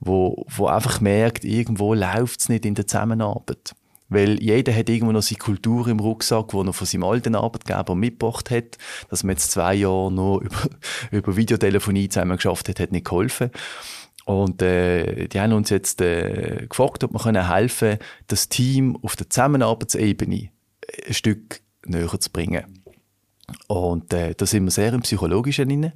wo, 0.00 0.44
wo 0.48 0.66
einfach 0.66 1.00
merkt, 1.00 1.44
irgendwo 1.44 1.94
läuft 1.94 2.40
es 2.40 2.48
nicht 2.48 2.64
in 2.64 2.74
der 2.74 2.86
Zusammenarbeit. 2.86 3.74
Weil 4.08 4.40
jeder 4.40 4.74
hat 4.74 4.88
irgendwo 4.88 5.12
noch 5.12 5.22
seine 5.22 5.38
Kultur 5.38 5.88
im 5.88 5.98
Rucksack, 5.98 6.48
die 6.48 6.56
er 6.58 6.72
von 6.72 6.86
seinem 6.86 7.04
alten 7.04 7.34
Arbeitgeber 7.34 7.94
mitgebracht 7.94 8.50
hat. 8.50 8.78
Dass 9.08 9.24
man 9.24 9.34
jetzt 9.34 9.50
zwei 9.50 9.74
Jahre 9.74 10.12
nur 10.12 10.42
über, 10.42 10.68
über 11.10 11.36
Videotelefonie 11.36 12.08
zusammen 12.08 12.36
geschafft 12.36 12.68
hat, 12.68 12.80
hat 12.80 12.92
nicht 12.92 13.06
geholfen. 13.06 13.50
Und 14.24 14.60
äh, 14.62 15.28
die 15.28 15.40
haben 15.40 15.52
uns 15.52 15.70
jetzt 15.70 16.00
äh, 16.00 16.66
gefragt, 16.68 17.04
ob 17.04 17.12
wir 17.12 17.20
können 17.20 17.48
helfen 17.48 17.98
das 18.26 18.48
Team 18.48 18.98
auf 19.02 19.14
der 19.14 19.30
Zusammenarbeitsebene 19.30 20.50
ein 21.06 21.14
Stück 21.14 21.60
näher 21.84 22.20
zu 22.20 22.30
bringen. 22.30 22.75
Und 23.68 24.12
äh, 24.12 24.34
da 24.34 24.44
sind 24.44 24.64
wir 24.64 24.70
sehr 24.70 24.92
im 24.92 25.02
Psychologischen 25.02 25.70
inne. 25.70 25.92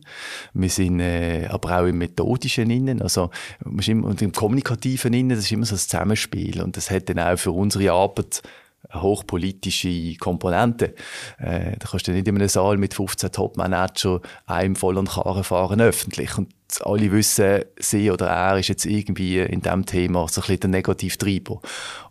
Wir 0.54 0.69
sind 0.69 1.00
äh, 1.00 1.47
aber 1.49 1.80
auch 1.80 1.87
im 1.87 1.99
Methodischen 1.99 2.71
innen. 2.71 3.02
Also 3.02 3.30
und 3.64 4.23
im 4.23 4.33
Kommunikativen 4.33 5.12
innen. 5.12 5.30
Das 5.30 5.40
ist 5.40 5.52
immer 5.52 5.66
so 5.66 5.75
ein 5.75 5.78
Zusammenspiel. 5.78 6.62
Und 6.62 6.76
das 6.76 6.90
hat 6.90 7.09
dann 7.09 7.19
auch 7.19 7.38
für 7.38 7.52
unsere 7.52 7.92
Arbeit 7.92 8.42
eine 8.88 9.02
hochpolitische 9.02 10.14
Komponente. 10.16 10.95
Äh, 11.38 11.76
da 11.78 11.88
kannst 11.90 12.09
du 12.09 12.12
nicht 12.12 12.26
in 12.26 12.37
einem 12.37 12.49
Saal 12.49 12.76
mit 12.76 12.95
15 12.95 13.33
Top-Manager 13.33 14.21
einem 14.47 14.76
voll 14.76 14.97
und 14.97 15.11
Karren 15.11 15.45
fahren 15.45 15.80
öffentlich. 15.80 16.38
Und 16.38 16.52
alle 16.80 17.11
wissen, 17.12 17.62
sie 17.78 18.11
oder 18.11 18.28
er 18.28 18.59
ist 18.59 18.69
jetzt 18.69 18.87
irgendwie 18.87 19.38
in 19.38 19.61
diesem 19.61 19.87
Thema 19.87 20.28
so 20.28 20.40
ein 20.40 20.47
bisschen 20.47 20.61
der 20.61 20.71
Negativtreiber. 20.71 21.61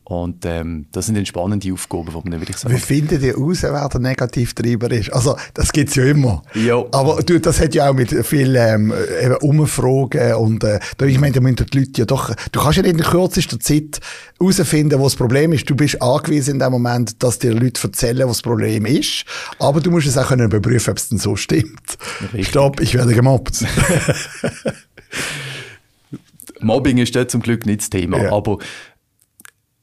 Und 0.09 0.43
ähm, 0.43 0.87
das 0.91 1.05
sind 1.05 1.13
dann 1.15 1.25
spannende 1.27 1.71
Aufgaben, 1.71 2.07
die 2.07 2.29
man 2.31 2.41
wirklich 2.41 2.57
sagen. 2.57 2.73
Wie 2.73 2.79
findet 2.79 3.21
ihr 3.21 3.37
aus, 3.37 3.61
wer 3.61 3.87
der 3.87 3.99
Negativtreiber 3.99 4.89
ist? 4.89 5.13
Also, 5.13 5.37
das 5.53 5.71
gibt's 5.71 5.93
ja 5.93 6.05
immer. 6.05 6.41
Ja. 6.55 6.83
Aber 6.91 7.21
du, 7.21 7.39
das 7.39 7.61
hat 7.61 7.75
ja 7.75 7.87
auch 7.87 7.93
mit 7.93 8.09
viel 8.25 8.55
ähm, 8.55 8.91
eben 9.23 9.35
Umfragen 9.35 10.33
und 10.33 10.63
äh, 10.63 10.79
ich 11.05 11.19
meine, 11.19 11.33
da 11.33 11.41
müssen 11.41 11.63
die 11.71 11.77
Leute 11.77 11.91
ja 11.93 12.05
doch, 12.05 12.33
du 12.51 12.59
kannst 12.59 12.77
ja 12.77 12.83
nicht 12.83 12.95
in 12.95 13.03
kürzester 13.03 13.59
Zeit 13.59 13.99
herausfinden, 14.39 14.99
wo 14.99 15.03
das 15.03 15.15
Problem 15.15 15.53
ist. 15.53 15.69
Du 15.69 15.75
bist 15.75 16.01
angewiesen 16.01 16.55
in 16.55 16.59
dem 16.59 16.71
Moment, 16.71 17.21
dass 17.21 17.37
dir 17.37 17.53
Leute 17.53 17.79
erzählen, 17.83 18.27
was 18.27 18.37
das 18.37 18.41
Problem 18.41 18.87
ist, 18.87 19.25
aber 19.59 19.79
du 19.79 19.91
musst 19.91 20.07
es 20.07 20.17
auch 20.17 20.29
können 20.29 20.45
überprüfen, 20.45 20.89
ob 20.89 20.97
es 20.97 21.09
denn 21.09 21.19
so 21.19 21.35
stimmt. 21.35 21.99
Richtig. 22.33 22.47
Stopp, 22.47 22.81
ich 22.81 22.95
werde 22.95 23.13
gemobbt. 23.13 23.63
Mobbing 26.61 26.97
ist 26.97 27.15
dort 27.15 27.31
zum 27.31 27.41
Glück 27.41 27.65
nicht 27.65 27.81
das 27.81 27.89
Thema, 27.89 28.21
ja. 28.21 28.31
aber 28.31 28.57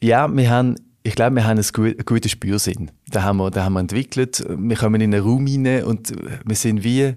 ja, 0.02 0.35
wir 0.35 0.50
haben, 0.50 0.76
ich 1.02 1.14
glaube, 1.14 1.37
wir 1.37 1.44
haben 1.44 1.59
einen, 1.59 1.66
gut, 1.72 1.87
einen 1.87 2.04
guten 2.04 2.28
Spürsinn. 2.28 2.90
Da 3.09 3.22
haben, 3.22 3.38
wir, 3.38 3.50
da 3.50 3.64
haben 3.64 3.74
wir 3.74 3.80
entwickelt. 3.80 4.44
Wir 4.48 4.76
kommen 4.76 5.00
in 5.00 5.14
einen 5.14 5.22
Raum 5.22 5.46
rein 5.46 5.85
und 5.85 6.12
wir 6.44 6.56
sind 6.56 6.82
wie, 6.82 7.14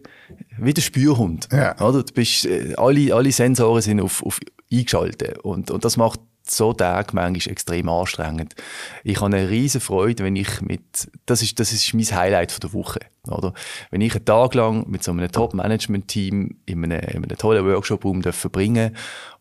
wie 0.57 0.73
der 0.73 0.81
Spürhund. 0.81 1.47
Ja. 1.51 1.79
Oder? 1.81 2.03
Du 2.03 2.13
bist, 2.13 2.45
äh, 2.45 2.75
alle, 2.77 3.13
alle 3.13 3.31
Sensoren 3.31 3.81
sind 3.81 3.99
auf, 3.99 4.23
auf 4.23 4.39
eingeschaltet. 4.71 5.39
Und, 5.39 5.71
und 5.71 5.83
das 5.83 5.97
macht 5.97 6.19
so 6.51 6.73
Tage 6.73 7.13
manchmal 7.13 7.51
extrem 7.51 7.89
anstrengend. 7.89 8.55
Ich 9.03 9.17
habe 9.21 9.27
eine 9.27 9.49
riesige 9.49 9.83
Freude, 9.83 10.23
wenn 10.23 10.35
ich 10.35 10.61
mit, 10.61 11.09
das 11.25 11.41
ist, 11.41 11.59
das 11.59 11.71
ist 11.71 11.93
mein 11.93 12.05
Highlight 12.05 12.51
von 12.51 12.61
der 12.61 12.73
Woche, 12.73 12.99
oder? 13.27 13.53
Wenn 13.91 14.01
ich 14.01 14.15
einen 14.15 14.25
Tag 14.25 14.53
lang 14.55 14.89
mit 14.89 15.03
so 15.03 15.11
einem 15.11 15.31
Top-Management-Team 15.31 16.57
in 16.65 16.83
einem, 16.83 16.99
in 16.99 17.23
einem 17.23 17.37
tollen 17.37 17.65
Workshop-Raum 17.65 18.23
verbringen 18.23 18.95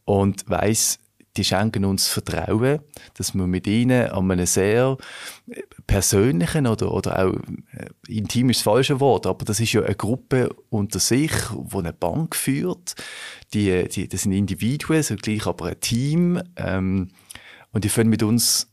und 0.05 0.49
weiss, 0.49 0.99
die 1.39 1.45
schenken 1.45 1.85
uns 1.85 2.09
Vertrauen, 2.09 2.81
dass 3.15 3.35
wir 3.35 3.47
mit 3.47 3.67
ihnen 3.67 4.11
an 4.11 4.31
einem 4.31 4.47
sehr 4.47 4.97
persönlichen 5.87 6.67
oder, 6.67 6.93
oder 6.93 7.25
auch 7.25 7.35
äh, 7.73 7.87
intim 8.09 8.51
ist 8.51 8.59
das 8.59 8.65
falsche 8.65 9.01
Wort, 9.01 9.27
aber 9.27 9.45
das 9.45 9.61
ist 9.61 9.73
ja 9.73 9.83
eine 9.83 9.95
Gruppe 9.95 10.51
unter 10.69 10.99
sich, 10.99 11.33
die 11.33 11.77
eine 11.77 11.93
Bank 11.93 12.35
führt. 12.35 12.97
Die, 13.55 13.89
die, 13.89 14.09
das 14.09 14.23
sind 14.23 14.33
Individuen, 14.33 15.03
so 15.03 15.15
gleich 15.17 15.47
aber 15.47 15.67
ein 15.67 15.81
Team. 15.81 16.43
Ähm, 16.57 17.09
und 17.73 17.85
die 17.85 17.89
können 17.89 18.11
mit 18.11 18.23
uns 18.23 18.69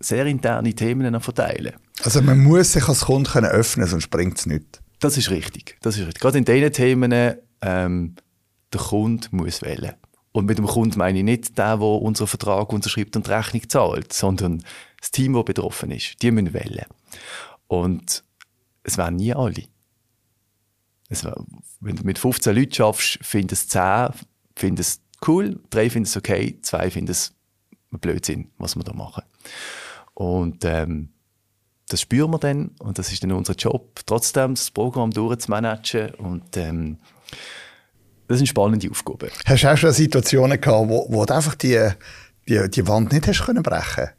sehr 0.00 0.24
interne 0.26 0.74
Themen 0.74 1.20
verteilen. 1.20 1.74
Also 2.02 2.22
man 2.22 2.38
muss 2.38 2.72
sich 2.72 2.88
als 2.88 3.02
Kunde 3.02 3.30
können 3.30 3.50
öffnen, 3.50 3.86
sonst 3.86 4.08
bringt 4.08 4.38
es 4.38 4.46
nichts. 4.46 4.80
Das 4.98 5.18
ist 5.18 5.30
richtig. 5.30 5.76
Das 5.82 5.96
ist 5.96 6.06
richtig. 6.06 6.22
Gerade 6.22 6.38
in 6.38 6.44
diesen 6.44 6.72
Themen, 6.72 7.12
ähm, 7.60 8.14
der 8.72 8.80
Kunde 8.80 9.28
muss 9.30 9.60
wählen. 9.60 9.94
Und 10.32 10.46
mit 10.46 10.58
dem 10.58 10.66
Kunden 10.66 10.98
meine 10.98 11.18
ich 11.18 11.24
nicht 11.24 11.58
der, 11.58 11.76
der 11.76 11.86
unseren 11.86 12.28
Vertrag 12.28 12.72
unterschreibt 12.72 13.16
und 13.16 13.26
die 13.26 13.32
Rechnung 13.32 13.68
zahlt, 13.68 14.12
sondern 14.12 14.62
das 15.00 15.10
Team, 15.10 15.32
das 15.32 15.44
betroffen 15.44 15.90
ist. 15.90 16.22
Die 16.22 16.30
müssen 16.30 16.54
wählen. 16.54 16.86
Und 17.66 18.22
es 18.84 18.96
werden 18.96 19.16
nie 19.16 19.34
alle. 19.34 19.64
Es 21.08 21.26
wenn 21.80 21.96
du 21.96 22.04
mit 22.04 22.18
15 22.18 22.54
Leuten 22.54 22.74
schaffst, 22.74 23.18
finden 23.22 23.54
es 23.54 23.66
10 23.68 24.10
finden 24.54 24.80
es 24.80 25.00
cool, 25.26 25.60
drei 25.70 25.90
finden 25.90 26.06
es 26.06 26.16
okay, 26.16 26.58
zwei 26.62 26.90
finden 26.90 27.10
es 27.10 27.34
Blödsinn, 27.90 28.50
was 28.58 28.76
wir 28.76 28.84
da 28.84 28.92
machen. 28.92 29.24
Und 30.14 30.64
ähm, 30.64 31.08
das 31.88 32.02
spüren 32.02 32.30
wir 32.30 32.38
dann 32.38 32.68
und 32.78 32.98
das 32.98 33.10
ist 33.10 33.22
dann 33.22 33.32
unser 33.32 33.54
Job, 33.54 34.00
trotzdem 34.06 34.54
das 34.54 34.70
Programm 34.70 35.10
durchzumanagen 35.10 36.14
und 36.14 36.56
ähm, 36.56 36.98
das 38.30 38.38
sind 38.38 38.46
spannende 38.46 38.88
Aufgaben. 38.88 39.28
Hast 39.44 39.64
du 39.64 39.72
auch 39.72 39.76
schon 39.76 39.90
Situationen 39.90 40.60
gehabt, 40.60 40.88
wo, 40.88 41.04
wo 41.08 41.24
du 41.24 41.34
einfach 41.34 41.56
die, 41.56 41.90
die, 42.48 42.70
die 42.70 42.86
Wand 42.86 43.10
nicht 43.12 43.26
hast 43.26 43.44
können 43.44 43.64
brechen 43.64 44.10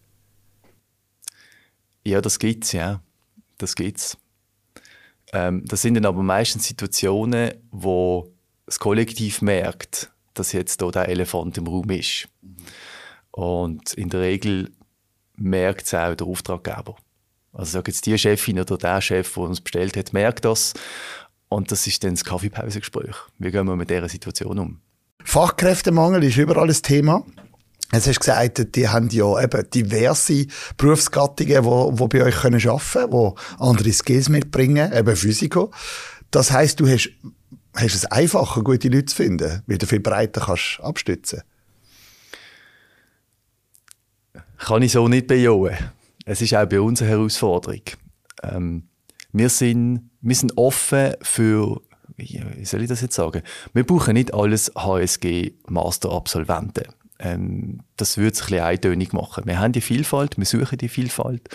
Ja, 2.04 2.20
das 2.20 2.38
gibt's, 2.38 2.74
ja. 2.74 3.02
Das 3.58 3.74
gibt's. 3.74 4.18
Ähm, 5.32 5.64
das 5.66 5.82
sind 5.82 5.94
dann 5.94 6.06
aber 6.06 6.24
meistens 6.24 6.68
Situationen, 6.68 7.54
wo 7.72 8.34
das 8.66 8.80
Kollektiv 8.80 9.42
merkt, 9.42 10.12
dass 10.34 10.52
jetzt 10.52 10.82
hier 10.82 10.92
der 10.92 11.08
Elefant 11.08 11.58
im 11.58 11.68
Raum 11.68 11.90
ist. 11.92 12.28
Und 13.32 13.94
in 13.94 14.10
der 14.10 14.20
Regel 14.20 14.72
merkt 15.38 15.86
es 15.86 15.94
auch 15.94 16.16
der 16.16 16.28
Auftraggeber. 16.28 16.98
Also 17.54 17.72
sag 17.72 17.88
jetzt 17.88 18.06
die 18.06 18.18
Chefin 18.18 18.60
oder 18.60 18.78
der 18.78 19.00
Chef, 19.00 19.36
der 19.36 19.44
uns 19.44 19.62
bestellt 19.62 19.96
hat, 19.96 20.12
merkt 20.12 20.44
das 20.44 20.74
und 21.52 21.70
das 21.70 21.86
ist 21.86 22.02
dann 22.04 22.12
das 22.12 22.24
Kaffeepausengespräch. 22.24 23.16
Wie 23.38 23.52
gehen 23.52 23.68
wir 23.68 23.76
mit 23.76 23.90
dieser 23.90 24.08
Situation 24.08 24.58
um? 24.58 24.80
Fachkräftemangel 25.26 26.24
ist 26.24 26.38
überall 26.38 26.70
ein 26.70 26.82
Thema. 26.82 27.26
Jetzt 27.92 28.08
hast 28.08 28.22
gesagt, 28.22 28.74
die 28.74 28.88
haben 28.88 29.10
ja 29.10 29.44
eben 29.44 29.70
diverse 29.70 30.46
Berufsgattungen, 30.78 31.64
die, 31.64 31.96
die 31.98 32.08
bei 32.08 32.24
euch 32.24 32.46
arbeiten 32.46 32.62
können, 32.62 33.12
die 33.12 33.42
andere 33.60 33.92
Skills 33.92 34.30
mitbringen, 34.30 34.94
eben 34.94 35.14
Physiko. 35.14 35.74
Das 36.32 36.52
heißt, 36.52 36.80
du 36.80 36.88
hast, 36.88 37.10
hast 37.76 37.96
es 37.96 38.06
einfacher, 38.06 38.64
gute 38.64 38.88
Leute 38.88 39.08
zu 39.08 39.18
finden, 39.18 39.62
weil 39.68 39.78
du 39.78 39.86
viel 39.86 40.00
breiter 40.00 40.40
kannst 40.46 40.80
abstützen. 40.82 41.42
Kann 44.58 44.84
ich 44.84 44.94
so 44.94 45.10
nicht 45.10 45.28
bejahen. 45.28 45.76
Es 46.24 46.42
ist 46.42 46.56
auch 46.56 46.66
bei 46.66 46.80
uns 46.80 47.02
eine 47.02 47.12
Herausforderung. 47.12 47.82
Ähm, 48.42 48.84
wir, 49.34 49.50
sind, 49.50 50.10
wir 50.22 50.36
sind 50.36 50.58
offen 50.58 51.16
für, 51.22 51.82
wie 52.18 52.66
soll 52.66 52.82
ich 52.82 52.90
das 52.90 53.02
jetzt 53.02 53.16
sagen? 53.16 53.44
Wir 53.74 53.86
brauchen 53.86 54.14
nicht 54.14 54.34
alles 54.34 54.72
HSG-Master-Absolventen. 54.76 56.86
Ähm, 57.20 57.82
das 57.98 58.18
würde 58.18 58.34
es 58.34 58.42
ein 58.42 58.48
bisschen 58.48 58.64
eintönig 58.64 59.14
machen. 59.14 59.46
Wir 59.46 59.60
haben 59.60 59.74
die 59.74 59.82
Vielfalt, 59.82 60.38
wir 60.38 60.46
suchen 60.46 60.78
die 60.78 60.90
Vielfalt. 60.90 61.50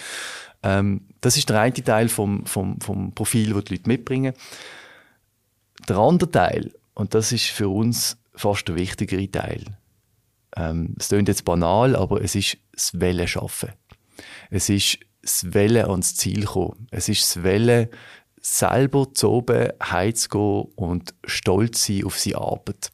Ähm, 0.63 1.03
das 1.21 1.37
ist 1.37 1.49
der 1.49 1.61
eine 1.61 1.75
Teil 1.75 2.09
vom, 2.09 2.47
vom, 2.47 2.81
vom 2.81 3.13
Profil, 3.13 3.53
das 3.53 3.65
die 3.65 3.75
Leute 3.75 3.89
mitbringen. 3.89 4.33
Der 5.89 5.99
andere 5.99 6.31
Teil, 6.31 6.73
und 6.95 7.15
das 7.15 7.33
ist 7.33 7.47
für 7.47 7.69
uns 7.69 8.17
fast 8.35 8.69
der 8.69 8.77
wichtigere 8.77 9.31
Teil, 9.31 9.65
ähm, 10.57 10.95
es 10.99 11.09
klingt 11.09 11.29
jetzt 11.29 11.45
banal, 11.45 11.95
aber 11.95 12.23
es 12.23 12.35
ist 12.35 12.57
das 12.73 12.99
Wellen 12.99 13.29
schaffen. 13.29 13.71
Es 14.51 14.69
ist 14.69 14.99
das 15.27 15.55
Wellen 15.55 15.87
ans 15.87 16.15
Ziel 16.15 16.45
kommen. 16.45 16.87
Es 16.91 17.09
ist 17.09 17.23
das 17.23 17.43
Wellen, 17.43 17.89
selber 18.41 19.13
zu 19.13 19.31
oben 19.31 19.71
heimzugehen 19.83 20.73
und 20.77 21.15
stolz 21.25 21.87
sein 21.87 22.05
auf 22.05 22.19
seine 22.19 22.39
Arbeit. 22.39 22.93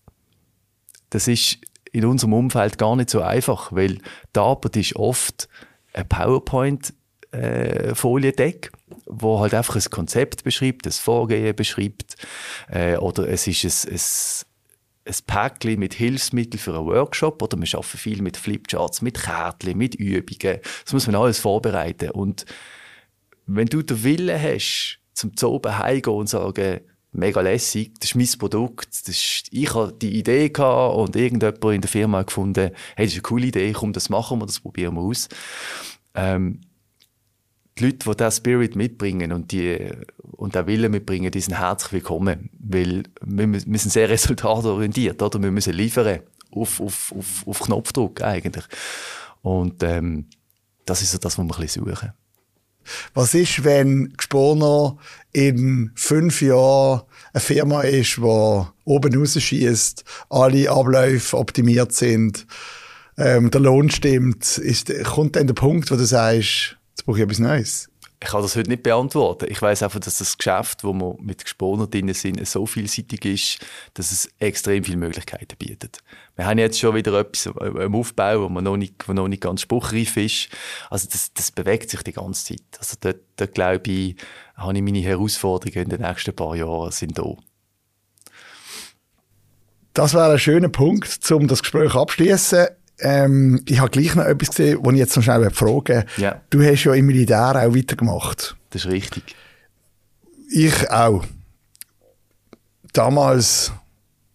Das 1.11 1.29
ist 1.29 1.59
in 1.93 2.07
unserem 2.07 2.33
Umfeld 2.33 2.79
gar 2.79 2.97
nicht 2.97 3.11
so 3.11 3.21
einfach, 3.21 3.71
weil 3.73 3.99
die 4.35 4.41
Arbeit 4.41 4.77
ist 4.77 4.97
oft 4.97 5.49
ein 5.93 6.09
PowerPoint 6.09 6.95
äh, 7.33 7.95
Foliendeck, 7.95 8.73
wo 9.05 9.41
halt 9.41 9.53
einfach 9.53 9.77
ein 9.77 9.91
Konzept 9.91 10.43
beschreibt, 10.43 10.87
das 10.87 10.99
Vorgehen 10.99 11.55
beschreibt, 11.55 12.17
äh, 12.69 12.97
oder 12.97 13.29
es 13.29 13.47
ist 13.47 13.87
ein, 13.87 13.93
ein 13.93 14.01
ein 15.05 15.15
Päckchen 15.27 15.79
mit 15.79 15.95
Hilfsmitteln 15.95 16.59
für 16.59 16.75
einen 16.75 16.87
Workshop 16.87 17.43
oder 17.43 17.59
wir 17.59 17.69
arbeiten 17.75 17.99
viel 17.99 18.23
mit 18.23 18.37
Flipcharts, 18.37 19.03
mit 19.03 19.21
Kärtchen, 19.21 19.77
mit 19.77 19.95
Übungen. 19.95 20.61
Das 20.85 20.93
muss 20.93 21.07
man 21.07 21.17
alles 21.17 21.41
vorbereiten. 21.41 22.11
Und 22.11 22.45
wenn 23.47 23.67
du 23.67 23.83
den 23.83 24.05
Willen 24.05 24.41
hast, 24.41 25.01
zum 25.15 25.37
Zoben 25.37 25.79
heimgehen 25.79 26.17
und 26.17 26.29
sagen, 26.29 26.81
mega 27.13 27.41
lässig, 27.41 27.93
das 28.01 28.11
ist 28.11 28.15
mein 28.15 28.39
Produkt, 28.39 28.89
das 28.89 29.09
ist, 29.09 29.49
ich 29.51 29.75
habe 29.75 29.93
die 29.93 30.19
Idee 30.19 30.49
gehabt 30.49 30.97
und 30.97 31.17
irgendjemand 31.17 31.65
in 31.65 31.81
der 31.81 31.91
Firma 31.91 32.23
gefunden, 32.23 32.71
hey, 32.97 33.07
das 33.07 33.09
ist 33.09 33.15
eine 33.15 33.23
coole 33.23 33.47
Idee, 33.47 33.73
komm, 33.73 33.93
das 33.93 34.09
machen 34.09 34.39
wir, 34.41 34.47
das 34.47 34.61
probieren 34.61 34.95
wir 34.95 35.03
aus. 35.03 35.29
Ähm, 36.15 36.61
die 37.79 37.85
Leute, 37.85 38.11
die 38.11 38.17
diesen 38.17 38.33
Spirit 38.33 38.77
mitbringen 38.77 39.33
und, 39.33 39.53
die, 39.53 39.91
und 40.33 40.55
den 40.55 40.67
Willen 40.67 40.91
mitbringen, 40.91 41.31
die 41.31 41.41
sind 41.41 41.59
herzlich 41.59 41.93
willkommen. 41.93 42.51
Weil 42.59 43.05
wir, 43.25 43.53
wir 43.53 43.79
sind 43.79 43.93
sehr 43.93 44.09
resultatorientiert, 44.11 45.23
oder? 45.23 45.43
Wir 45.43 45.51
müssen 45.51 45.73
liefern. 45.73 46.21
Auf, 46.55 46.81
auf, 46.81 47.15
auf, 47.17 47.47
auf 47.47 47.61
Knopfdruck, 47.61 48.21
eigentlich. 48.23 48.65
Und, 49.41 49.83
ähm, 49.83 50.27
das 50.85 51.03
ist 51.03 51.13
so 51.13 51.19
das, 51.19 51.39
was 51.39 51.45
wir 51.45 51.55
ein 51.55 51.61
bisschen 51.61 51.85
suchen. 51.85 52.13
Was 53.15 53.35
ist, 53.35 53.63
wenn 53.63 54.13
Gsporner 54.17 54.97
in 55.33 55.93
fünf 55.95 56.43
Jahren 56.43 57.03
eine 57.33 57.41
Firma 57.41 57.83
ist, 57.83 58.17
die 58.17 58.21
oben 58.85 59.15
rausschießt, 59.15 60.05
alle 60.31 60.71
Abläufe 60.71 61.39
optimiert 61.39 61.93
sind, 61.93 62.47
ähm, 63.17 63.51
der 63.51 63.61
Lohn 63.61 63.91
stimmt, 63.91 64.59
ist, 64.59 64.93
kommt 65.05 65.37
dann 65.37 65.47
der 65.47 65.55
Punkt, 65.55 65.91
wo 65.93 65.97
du 65.97 66.05
sagst, 66.05 66.77
Jetzt 66.93 67.07
brauche 67.07 67.19
ich 67.19 67.25
etwas 67.25 67.39
Neues. 67.39 67.89
Ich 68.23 68.29
kann 68.29 68.43
das 68.43 68.55
heute 68.55 68.71
nicht 68.71 68.85
beantworten. 68.85 69.47
Ich 69.49 69.61
weiß 69.61 69.83
einfach, 69.83 69.99
dass 69.99 70.19
das 70.19 70.39
Geschäft, 70.39 70.85
wo 70.85 70.93
wir 70.93 71.17
mit 71.21 71.43
Gesponern 71.43 71.91
drin 71.91 72.15
sind, 72.15 72.47
so 72.47 72.67
vielseitig 72.67 73.25
ist, 73.25 73.67
dass 73.95 74.13
es 74.13 74.31
extrem 74.39 74.85
viele 74.85 74.99
Möglichkeiten 74.99 75.57
bietet. 75.59 75.99
Wir 76.37 76.47
haben 76.47 76.59
jetzt 76.59 76.79
schon 76.79 76.95
wieder 76.95 77.19
etwas 77.19 77.47
im 77.47 77.95
Aufbau, 77.97 78.43
wo 78.43 78.49
man 78.49 78.63
noch 78.63 78.77
nicht, 78.77 79.09
wo 79.09 79.13
noch 79.13 79.27
nicht 79.27 79.43
ganz 79.43 79.63
spruchreif 79.63 80.17
ist. 80.17 80.51
Also 80.89 81.09
das, 81.11 81.33
das 81.35 81.51
bewegt 81.51 81.91
sich 81.91 82.03
die 82.03 82.13
ganze 82.13 82.55
Zeit. 82.55 82.63
Also 82.79 82.97
dort, 83.01 83.23
dort 83.35 83.55
glaube 83.55 83.91
ich, 83.91 84.17
habe 84.55 84.77
ich 84.77 84.83
meine 84.83 85.01
Herausforderungen 85.01 85.91
in 85.91 85.99
den 85.99 86.03
nächsten 86.03 86.37
paar 86.37 86.55
Jahren 86.55 86.93
sind 86.93 87.19
da. 87.19 87.25
Das 89.95 90.15
wäre 90.15 90.33
ein 90.33 90.39
schöner 90.39 90.69
Punkt, 90.69 91.31
um 91.33 91.49
das 91.49 91.63
Gespräch 91.63 91.97
abschließen. 91.97 92.69
Ähm, 93.03 93.61
ich 93.67 93.81
habe 93.81 93.91
gleich 93.91 94.15
noch 94.15 94.25
etwas 94.25 94.51
gesehen, 94.51 94.79
was 94.83 94.93
ich 94.93 94.99
jetzt 94.99 95.17
noch 95.17 95.23
schnell 95.23 95.51
fragen 95.51 96.05
ja. 96.17 96.41
Du 96.51 96.63
hast 96.63 96.85
ja 96.85 96.95
im 96.95 97.07
Militär 97.07 97.57
auch 97.57 97.75
weitergemacht. 97.75 98.57
Das 98.71 98.85
ist 98.85 98.91
richtig. 98.91 99.35
Ich 100.51 100.91
auch. 100.91 101.25
Damals, 102.93 103.73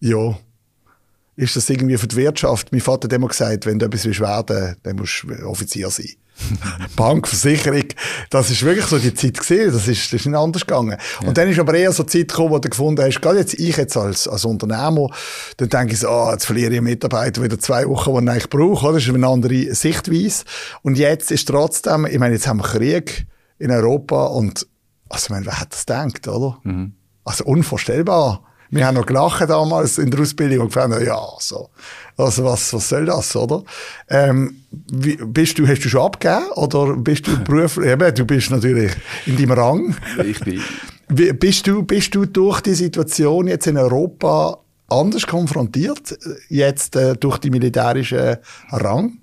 ja, 0.00 0.36
ist 1.36 1.56
das 1.56 1.70
irgendwie 1.70 1.96
für 1.96 2.08
die 2.08 2.16
Wirtschaft. 2.16 2.72
Mein 2.72 2.80
Vater 2.80 3.06
hat 3.06 3.12
immer 3.12 3.28
gesagt, 3.28 3.64
wenn 3.66 3.78
du 3.78 3.86
etwas 3.86 4.04
willst 4.04 4.20
werden, 4.20 4.76
dann 4.82 4.96
musst 4.96 5.24
du 5.24 5.46
Offizier 5.46 5.88
sein. 5.90 6.10
Bankversicherung, 6.96 7.84
das 8.30 8.50
ist 8.50 8.62
wirklich 8.62 8.86
so 8.86 8.98
die 8.98 9.14
Zeit 9.14 9.38
gesehen, 9.38 9.72
das 9.72 9.88
ist, 9.88 10.12
das 10.12 10.20
ist 10.20 10.26
nicht 10.26 10.36
anders 10.36 10.66
gegangen. 10.66 10.96
Ja. 11.20 11.28
Und 11.28 11.36
dann 11.36 11.48
ist 11.48 11.58
aber 11.58 11.74
eher 11.74 11.92
so 11.92 12.02
die 12.02 12.10
Zeit 12.10 12.28
gekommen, 12.28 12.50
wo 12.50 12.58
du 12.58 12.68
gefunden 12.68 13.04
hast, 13.04 13.20
gerade 13.20 13.38
jetzt 13.38 13.54
ich 13.54 13.76
jetzt 13.76 13.96
als, 13.96 14.28
als 14.28 14.44
Unternehmer, 14.44 15.10
dann 15.56 15.68
denke 15.68 15.94
ich 15.94 16.00
so, 16.00 16.08
ah, 16.08 16.32
jetzt 16.32 16.46
verliere 16.46 16.72
ich 16.72 16.78
einen 16.78 16.86
Mitarbeiter 16.86 17.42
wieder 17.42 17.58
zwei 17.58 17.86
Wochen, 17.86 18.12
die 18.14 18.24
ich 18.24 18.30
eigentlich 18.30 18.50
brauche, 18.50 18.92
Das 18.92 19.02
ist 19.02 19.14
eine 19.14 19.26
andere 19.26 19.74
Sichtweise. 19.74 20.44
Und 20.82 20.98
jetzt 20.98 21.30
ist 21.30 21.48
trotzdem, 21.48 22.06
ich 22.06 22.18
meine, 22.18 22.34
jetzt 22.34 22.46
haben 22.46 22.58
wir 22.58 22.64
Krieg 22.64 23.26
in 23.58 23.70
Europa 23.70 24.26
und, 24.26 24.66
also, 25.08 25.24
ich 25.24 25.30
meine, 25.30 25.46
wer 25.46 25.60
hat 25.60 25.72
das 25.72 25.86
gedacht, 25.86 26.28
oder? 26.28 26.58
Mhm. 26.62 26.92
Also, 27.24 27.44
unvorstellbar. 27.44 28.47
Wir 28.70 28.86
haben 28.86 28.94
noch 28.96 29.06
gelacht 29.06 29.48
damals 29.48 29.98
in 29.98 30.10
der 30.10 30.20
Ausbildung 30.20 30.66
und 30.66 30.74
gefunden, 30.74 31.04
ja, 31.04 31.20
so. 31.38 31.70
Also 32.16 32.44
was, 32.44 32.72
was 32.72 32.88
soll 32.88 33.06
das, 33.06 33.34
oder? 33.36 33.62
Ähm, 34.08 34.62
wie, 34.90 35.16
bist 35.16 35.58
du, 35.58 35.66
hast 35.66 35.84
du 35.84 35.88
schon 35.88 36.02
abgegeben 36.02 36.50
oder 36.56 36.96
bist 36.96 37.26
du 37.26 37.38
beruflich, 37.38 37.86
eben, 37.90 38.14
du 38.14 38.24
bist 38.24 38.50
natürlich 38.50 38.92
in 39.26 39.36
deinem 39.36 39.52
Rang. 39.52 39.96
Ich 40.24 40.40
bin. 40.40 40.60
Wie, 41.08 41.32
bist 41.32 41.66
du, 41.66 41.82
bist 41.82 42.14
du 42.14 42.26
durch 42.26 42.60
die 42.60 42.74
Situation 42.74 43.46
jetzt 43.46 43.66
in 43.66 43.78
Europa 43.78 44.58
anders 44.88 45.26
konfrontiert, 45.26 46.18
jetzt 46.48 46.96
äh, 46.96 47.14
durch 47.14 47.38
die 47.38 47.50
militärischen 47.50 48.36
Rang? 48.70 49.18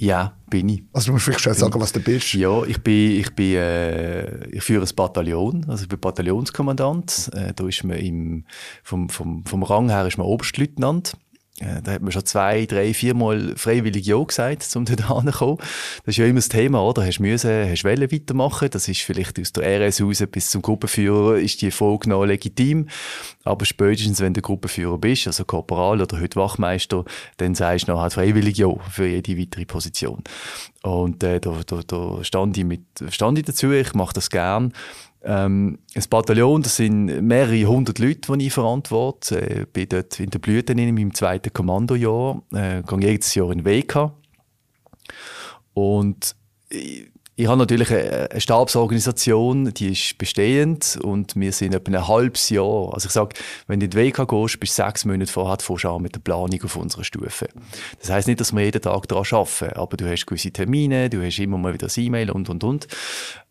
Ja, 0.00 0.34
bin 0.48 0.68
ich. 0.68 0.84
Also 0.92 1.06
du 1.06 1.12
musst 1.14 1.24
vielleicht 1.24 1.40
schon 1.40 1.54
sagen, 1.54 1.80
was 1.80 1.92
du 1.92 1.98
bist. 1.98 2.32
Ja, 2.34 2.62
ich 2.62 2.80
bin, 2.82 3.18
ich 3.18 3.34
bin, 3.34 3.56
äh, 3.56 4.46
ich 4.46 4.62
führe 4.62 4.86
ein 4.86 4.94
Bataillon, 4.94 5.66
also 5.68 5.82
ich 5.82 5.88
bin 5.88 5.98
Bataillonskommandant. 5.98 7.30
Äh, 7.34 7.52
da 7.52 7.66
ist 7.66 7.82
man 7.82 7.98
im, 7.98 8.44
vom, 8.84 9.08
vom, 9.08 9.44
vom 9.44 9.62
Rang 9.64 9.88
her 9.88 10.06
ist 10.06 10.16
man 10.16 10.26
Oberstleutnant. 10.28 11.16
Äh, 11.60 11.82
da 11.82 11.92
hat 11.92 12.02
man 12.02 12.12
schon 12.12 12.24
zwei, 12.24 12.66
drei, 12.66 12.94
viermal 12.94 13.54
freiwillig 13.56 14.06
Ja 14.06 14.22
gesagt, 14.22 14.64
um 14.76 14.84
dort 14.84 15.08
hinzukommen. 15.08 15.58
Das 15.58 16.14
ist 16.14 16.16
ja 16.16 16.26
immer 16.26 16.38
das 16.38 16.48
Thema, 16.48 16.82
oder? 16.82 17.04
Hast 17.04 17.18
müssen, 17.20 17.70
hast 17.70 17.84
wollen 17.84 18.12
weitermachen. 18.12 18.68
Das 18.70 18.88
ist 18.88 19.00
vielleicht 19.00 19.40
aus 19.40 19.52
der 19.52 19.88
RS 19.88 20.00
raus 20.00 20.22
bis 20.30 20.50
zum 20.50 20.62
Gruppenführer 20.62 21.36
ist 21.38 21.60
die 21.62 21.70
Folge 21.70 22.10
noch 22.10 22.24
legitim. 22.24 22.88
Aber 23.44 23.64
spätestens, 23.64 24.20
wenn 24.20 24.34
du 24.34 24.40
Gruppenführer 24.40 24.98
bist, 24.98 25.26
also 25.26 25.44
Korporal 25.44 26.00
oder 26.00 26.20
heute 26.20 26.36
Wachmeister, 26.36 27.04
dann 27.38 27.54
sagst 27.54 27.88
du 27.88 27.92
noch 27.92 28.00
halt 28.00 28.12
freiwillig 28.12 28.58
Ja 28.58 28.68
für 28.90 29.06
jede 29.06 29.38
weitere 29.38 29.64
Position. 29.64 30.22
Und, 30.82 31.22
äh, 31.22 31.40
da, 31.40 31.54
da, 31.66 31.80
da 31.86 32.24
stand 32.24 32.56
ich 32.56 32.64
mit, 32.64 32.82
stand 33.10 33.38
ich 33.38 33.44
dazu. 33.44 33.72
Ich 33.72 33.94
mache 33.94 34.14
das 34.14 34.30
gern. 34.30 34.72
Ähm, 35.22 35.78
ein 35.94 36.04
Bataillon, 36.08 36.62
das 36.62 36.76
sind 36.76 37.06
mehrere 37.22 37.64
hundert 37.64 37.98
Leute, 37.98 38.36
die 38.36 38.46
ich 38.46 38.52
verantworte. 38.52 39.38
Ich 39.40 39.56
äh, 39.58 39.66
bin 39.72 39.88
dort 39.88 40.20
in 40.20 40.30
der 40.30 40.38
Blüte 40.38 40.72
in 40.72 40.94
meinem 40.94 41.14
zweiten 41.14 41.52
Kommandojahr. 41.52 42.42
Äh, 42.52 42.82
gehe 42.82 43.10
jedes 43.10 43.34
Jahr 43.34 43.50
in 43.50 43.64
WK. 43.64 44.12
Und 45.74 46.36
ich, 46.68 47.10
ich 47.40 47.46
habe 47.46 47.56
natürlich 47.56 47.92
eine, 47.92 48.40
Stabsorganisation, 48.40 49.72
die 49.72 49.92
ist 49.92 50.18
bestehend 50.18 50.98
und 51.00 51.36
wir 51.36 51.52
sind 51.52 51.72
etwa 51.72 51.92
ein 51.92 52.08
halbes 52.08 52.50
Jahr. 52.50 52.92
Also 52.92 53.06
ich 53.06 53.12
sage, 53.12 53.36
wenn 53.68 53.78
du 53.78 53.84
in 53.84 53.90
die 53.90 53.96
WK 53.96 54.26
gehst, 54.28 54.58
bist 54.58 54.76
du 54.76 54.82
sechs 54.82 55.04
Monate 55.04 55.30
vorher 55.30 55.90
an 55.90 56.02
mit 56.02 56.16
der 56.16 56.20
Planung 56.20 56.60
auf 56.64 56.74
unserer 56.74 57.04
Stufe. 57.04 57.48
Das 58.00 58.10
heißt 58.10 58.26
nicht, 58.26 58.40
dass 58.40 58.52
wir 58.52 58.64
jeden 58.64 58.82
Tag 58.82 59.06
daran 59.06 59.24
arbeiten, 59.30 59.72
aber 59.74 59.96
du 59.96 60.10
hast 60.10 60.26
gewisse 60.26 60.50
Termine, 60.50 61.10
du 61.10 61.24
hast 61.24 61.38
immer 61.38 61.58
mal 61.58 61.74
wieder 61.74 61.86
das 61.86 61.96
E-Mail 61.96 62.32
und, 62.32 62.48
und, 62.48 62.64
und. 62.64 62.88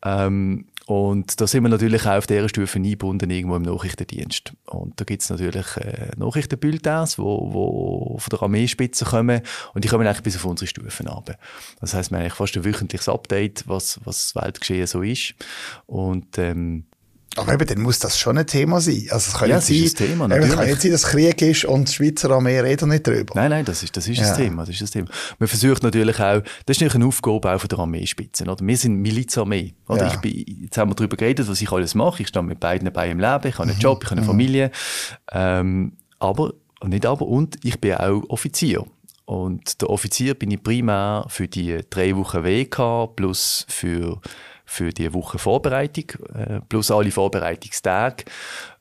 Ähm, 0.04 0.66
und 0.88 1.42
da 1.42 1.48
sind 1.48 1.64
wir 1.64 1.70
natürlich 1.70 2.06
auch 2.06 2.18
auf 2.18 2.28
dieser 2.28 2.48
Stufe 2.48 2.80
eingebunden, 2.80 3.30
irgendwo 3.30 3.58
im 3.58 3.64
Nachrichtendienst. 3.64 4.54
Und 4.68 4.98
da 4.98 5.04
gibt 5.04 5.22
es 5.22 5.30
natürlich 5.30 5.76
äh, 5.76 6.12
Nachrichtenbulletins, 6.16 7.20
wo, 7.20 7.52
wo 7.52 8.18
von 8.18 8.30
der 8.30 8.42
Armeespitze 8.42 9.04
kommen 9.04 9.42
und 9.74 9.84
die 9.84 9.90
kommen 9.90 10.08
eigentlich 10.08 10.24
bis 10.24 10.38
auf 10.38 10.46
unsere 10.46 10.68
Stufen 10.68 11.10
runter. 11.10 11.38
Das 11.82 11.94
heisst, 11.94 12.10
wir 12.10 12.18
haben 12.18 12.24
eigentlich 12.24 12.36
fast 12.36 12.56
ein 12.56 12.64
wöchentliches 12.64 13.10
Update, 13.10 13.66
was, 13.68 14.00
was 14.06 14.34
Weltgeschehen 14.34 14.88
so 14.88 15.02
ist. 15.02 15.36
Und 15.88 16.38
ähm, 16.38 16.86
Aber 17.38 17.54
eben, 17.54 17.66
dann 17.66 17.82
muss 17.82 18.00
das 18.00 18.20
schon 18.20 18.38
ein 18.38 18.46
Thema 18.48 18.82
sein. 18.82 19.08
Also, 19.12 19.32
es 19.32 19.34
kann 19.38 19.50
Ja, 19.50 19.56
nicht 19.58 19.70
es 19.70 19.76
ist 19.76 19.98
sein, 19.98 20.08
ein 20.08 20.12
Thema, 20.12 20.26
eben, 20.26 20.34
es 20.34 20.40
kann 20.40 20.50
natürlich. 20.58 20.70
nicht 20.74 20.82
sein, 20.82 20.92
dass 20.92 21.04
Krieg 21.04 21.42
ist 21.42 21.66
und 21.66 21.88
die 21.90 21.94
Schweizer 21.94 22.32
Armee 22.32 22.60
redet 22.60 22.88
nicht 22.88 23.06
drüber. 23.08 23.34
Nein, 23.36 23.50
nein, 23.52 23.66
das 23.66 23.84
ist, 23.84 23.96
das 23.96 24.08
ist 24.08 24.18
Ja. 24.18 24.28
das 24.28 24.38
Thema. 24.38 24.62
Das 24.64 24.70
ist 24.70 24.82
das 24.82 24.92
Thema. 24.92 25.08
Man 25.40 25.48
versucht 25.48 25.84
natürlich 25.84 26.16
auch, 26.20 26.42
das 26.42 26.78
ist 26.78 26.82
natürlich 26.82 26.96
eine 26.96 27.06
Aufgabe 27.06 27.52
auch 27.54 27.60
von 27.60 27.68
der 27.68 27.80
Armeespitze. 27.80 28.44
Oder? 28.44 28.58
Wir 28.60 28.78
sind 28.78 28.96
Milizarmee. 28.96 29.74
Oder? 29.88 30.08
Ja. 30.08 30.14
Ich 30.14 30.20
bin, 30.20 30.46
jetzt 30.64 30.78
haben 30.78 30.90
wir 30.92 30.96
darüber 30.96 31.16
geredet, 31.18 31.48
was 31.48 31.62
ich 31.62 31.72
alles 31.72 31.96
mache. 31.96 32.22
Ich 32.24 32.30
stehe 32.30 32.44
mit 32.44 32.60
beiden 32.60 32.92
Beinen 32.92 33.14
im 33.14 33.20
Leben, 33.20 33.48
ich 33.48 33.58
habe 33.58 33.66
Mhm. 33.68 33.72
einen 33.72 33.80
Job, 33.80 34.04
ich 34.04 34.10
habe 34.10 34.20
eine 34.22 34.28
Familie. 34.28 34.72
Ähm, 35.32 35.94
aber, 36.20 36.54
nicht 36.86 37.06
aber, 37.06 37.26
und 37.28 37.58
ich 37.64 37.80
bin 37.80 37.94
auch 37.96 38.24
Offizier. 38.30 38.84
Und 39.26 39.82
der 39.82 39.90
Offizier 39.90 40.36
bin 40.36 40.52
ich 40.52 40.64
primär 40.64 41.26
für 41.28 41.48
die 41.50 41.80
drei 41.90 42.16
Wochen 42.16 42.44
WK 42.46 43.08
plus 43.16 43.66
für, 43.68 44.22
für 44.68 44.92
die 44.92 45.14
Woche 45.14 45.40
Vorbereitung, 45.40 46.12
äh, 46.36 46.60
plus 46.68 46.92
alle 46.92 47.10
Vorbereitungstage. 47.10 48.26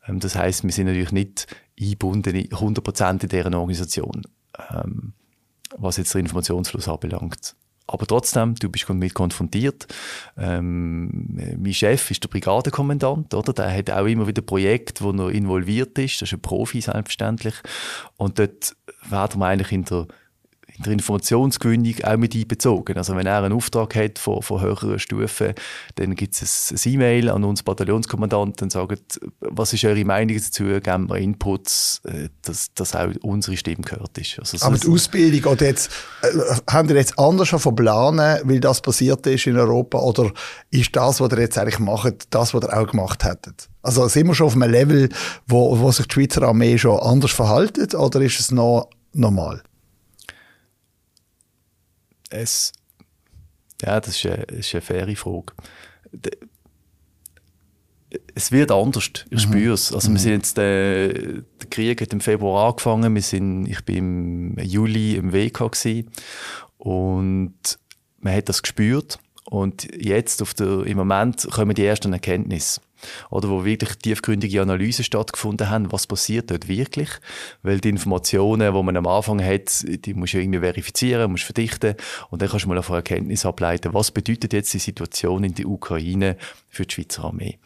Ähm, 0.07 0.21
das 0.21 0.35
heißt, 0.35 0.65
wir 0.65 0.73
sind 0.73 0.87
natürlich 0.87 1.13
nicht 1.13 1.47
eingebunden 1.81 2.35
in 2.35 2.49
100% 2.49 3.23
in 3.23 3.29
deren 3.29 3.55
Organisation, 3.55 4.23
ähm, 4.71 5.15
was 5.79 5.97
jetzt 5.97 6.13
den 6.13 6.23
Informationsfluss 6.23 6.89
anbelangt. 6.89 7.55
Aber 7.89 8.05
trotzdem, 8.05 8.57
du 8.57 8.69
bist 8.69 8.89
mit 8.89 9.15
konfrontiert. 9.15 9.87
Ähm, 10.37 11.57
mein 11.57 11.73
Chef 11.73 12.11
ist 12.11 12.25
der 12.25 12.29
Brigadenkommandant, 12.29 13.33
oder? 13.33 13.53
Der 13.53 13.73
hat 13.73 13.91
auch 13.91 14.07
immer 14.07 14.27
wieder 14.27 14.43
Projekte, 14.43 15.05
wo 15.05 15.13
er 15.13 15.31
involviert 15.31 15.97
ist. 15.99 16.21
Das 16.21 16.31
ist 16.31 16.33
ein 16.33 16.41
Profi, 16.41 16.81
selbstverständlich. 16.81 17.55
Und 18.17 18.41
dort 18.41 18.75
werden 19.09 19.41
wir 19.41 19.47
eigentlich 19.47 19.71
in 19.71 19.85
der 19.85 20.09
in 20.77 20.83
der 20.85 20.93
Informationsgewinnung 20.93 21.95
auch 22.05 22.17
mit 22.17 22.35
einbezogen. 22.35 22.97
Also 22.97 23.17
wenn 23.17 23.27
er 23.27 23.43
einen 23.43 23.53
Auftrag 23.53 23.95
hat 23.95 24.19
von, 24.19 24.43
von 24.43 24.61
höheren 24.61 24.99
Stufen, 24.99 25.55
dann 25.97 26.15
gibt 26.15 26.41
es 26.41 26.73
ein, 26.73 26.93
E-Mail 26.93 27.31
an 27.31 27.45
uns 27.45 27.63
Bataillonskommandanten 27.63 28.67
und 28.67 28.71
sagt, 28.73 29.21
was 29.41 29.73
ist 29.73 29.85
eure 29.85 30.05
Meinung 30.05 30.37
dazu, 30.37 30.65
geben 30.65 31.09
wir 31.09 31.17
Inputs, 31.17 32.01
äh, 32.05 32.29
dass, 32.43 32.73
dass 32.75 32.95
auch 32.95 33.09
unsere 33.23 33.57
Stimme 33.57 33.83
gehört 33.83 34.17
ist. 34.19 34.39
Also 34.39 34.57
so- 34.59 34.67
Aber 34.67 34.77
die 34.79 34.89
Ausbildung, 34.89 35.53
oder 35.53 35.67
jetzt, 35.67 35.91
äh, 36.23 36.29
haben 36.71 36.89
ihr 36.89 36.97
jetzt 36.97 37.19
anders 37.19 37.49
schon 37.49 37.75
planen, 37.77 38.41
weil 38.45 38.61
das 38.61 38.81
passiert 38.81 39.27
ist 39.27 39.47
in 39.47 39.57
Europa, 39.57 39.99
oder 39.99 40.31
ist 40.71 40.95
das, 40.95 41.21
was 41.21 41.33
ihr 41.33 41.41
jetzt 41.41 41.59
eigentlich 41.59 41.79
macht, 41.79 42.27
das, 42.31 42.55
was 42.55 42.63
ihr 42.63 42.77
auch 42.77 42.87
gemacht 42.87 43.25
hättet? 43.25 43.69
Also 43.83 44.09
sind 44.09 44.27
wir 44.27 44.35
schon 44.35 44.49
auf 44.49 44.55
einem 44.55 44.71
Level, 44.71 45.09
wo, 45.47 45.79
wo 45.79 45.91
sich 45.93 46.07
die 46.07 46.15
Schweizer 46.15 46.43
Armee 46.43 46.77
schon 46.79 46.99
anders 46.99 47.31
verhaltet, 47.33 47.95
oder 47.95 48.21
ist 48.21 48.41
es 48.41 48.51
noch 48.51 48.91
normal? 49.13 49.63
Es, 52.37 52.73
ja, 53.83 54.01
das 54.01 54.17
ist 54.17 54.27
eine, 54.27 54.43
ist 54.45 54.75
eine 54.75 54.83
faire 54.83 55.17
Frage. 55.17 55.53
Es 58.35 58.53
wird 58.53 58.71
anders, 58.71 59.11
ich 59.31 59.41
spüre 59.41 59.75
es. 59.75 59.93
Also 59.93 60.11
wir 60.13 60.19
sind 60.19 60.33
jetzt, 60.33 60.59
äh, 60.59 61.13
der 61.13 61.71
Krieg 61.71 62.01
hat 62.01 62.13
im 62.13 62.21
Februar 62.21 62.69
angefangen, 62.69 63.15
wir 63.15 63.23
sind, 63.23 63.67
ich 63.67 63.85
bin 63.85 64.55
im 64.57 64.65
Juli 64.65 65.17
im 65.17 65.33
WK 65.33 65.71
gewesen 65.71 66.11
und 66.79 67.79
man 68.19 68.35
hat 68.35 68.49
das 68.49 68.63
gespürt 68.63 69.19
und 69.45 69.89
jetzt 69.95 70.43
auf 70.43 70.55
der, 70.55 70.85
im 70.85 70.97
Moment 70.97 71.49
kommen 71.51 71.75
die 71.75 71.85
ersten 71.85 72.13
Erkenntnisse. 72.13 72.81
Oder 73.31 73.49
wo 73.51 73.65
wirklich 73.65 73.97
tiefgründige 73.99 74.63
Analysen 74.63 75.05
stattgefunden 75.05 75.71
haben, 75.71 75.93
was 75.93 76.07
passiert 76.07 76.51
dort 76.51 76.69
wirklich. 76.69 77.09
Weil 77.63 77.81
die 77.81 77.89
Informationen, 77.89 78.75
die 78.75 78.83
man 78.83 78.97
am 78.97 79.07
Anfang 79.07 79.43
hat, 79.43 79.85
die 79.87 80.15
musst 80.15 80.35
du 80.35 80.39
irgendwie 80.39 80.61
verifizieren, 80.61 81.31
musst 81.31 81.45
verdichten 81.45 81.95
und 82.31 82.43
dann 82.43 82.49
kannst 82.49 82.65
du 82.65 82.69
mal 82.69 82.79
eine 82.79 82.97
Erkenntnis 82.97 83.47
ableiten, 83.47 83.95
was 83.95 84.11
bedeutet 84.11 84.53
jetzt 84.53 84.73
die 84.75 84.79
Situation 84.79 85.45
in 85.45 85.55
der 85.55 85.67
Ukraine 85.67 86.37
für 86.69 86.85
die 86.85 86.95
Schweizer 86.95 87.25
Armee. 87.25 87.59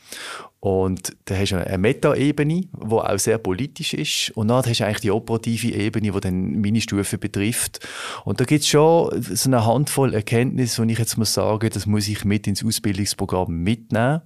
Und 0.61 1.17
da 1.25 1.37
hast 1.37 1.53
du 1.53 1.67
eine 1.67 1.79
Meta-Ebene, 1.79 2.61
die 2.61 2.93
auch 2.93 3.19
sehr 3.19 3.39
politisch 3.39 3.95
ist. 3.95 4.31
Und 4.37 4.49
dann 4.49 4.63
hast 4.65 4.81
du 4.81 4.85
eigentlich 4.85 5.01
die 5.01 5.11
operative 5.11 5.69
Ebene, 5.69 6.13
die 6.13 6.21
dann 6.21 6.61
meine 6.61 6.83
Stufe 6.83 7.17
betrifft. 7.17 7.81
Und 8.27 8.41
da 8.41 8.45
gibt 8.45 8.61
es 8.63 8.69
schon 8.69 9.23
so 9.23 9.49
eine 9.49 9.65
Handvoll 9.65 10.13
Erkenntnisse, 10.13 10.83
wo 10.83 10.87
ich 10.87 10.99
jetzt 10.99 11.17
muss 11.17 11.33
sagen, 11.33 11.71
das 11.73 11.87
muss 11.87 12.09
ich 12.09 12.27
mit 12.27 12.47
ins 12.47 12.63
Ausbildungsprogramm 12.63 13.57
mitnehmen. 13.57 14.21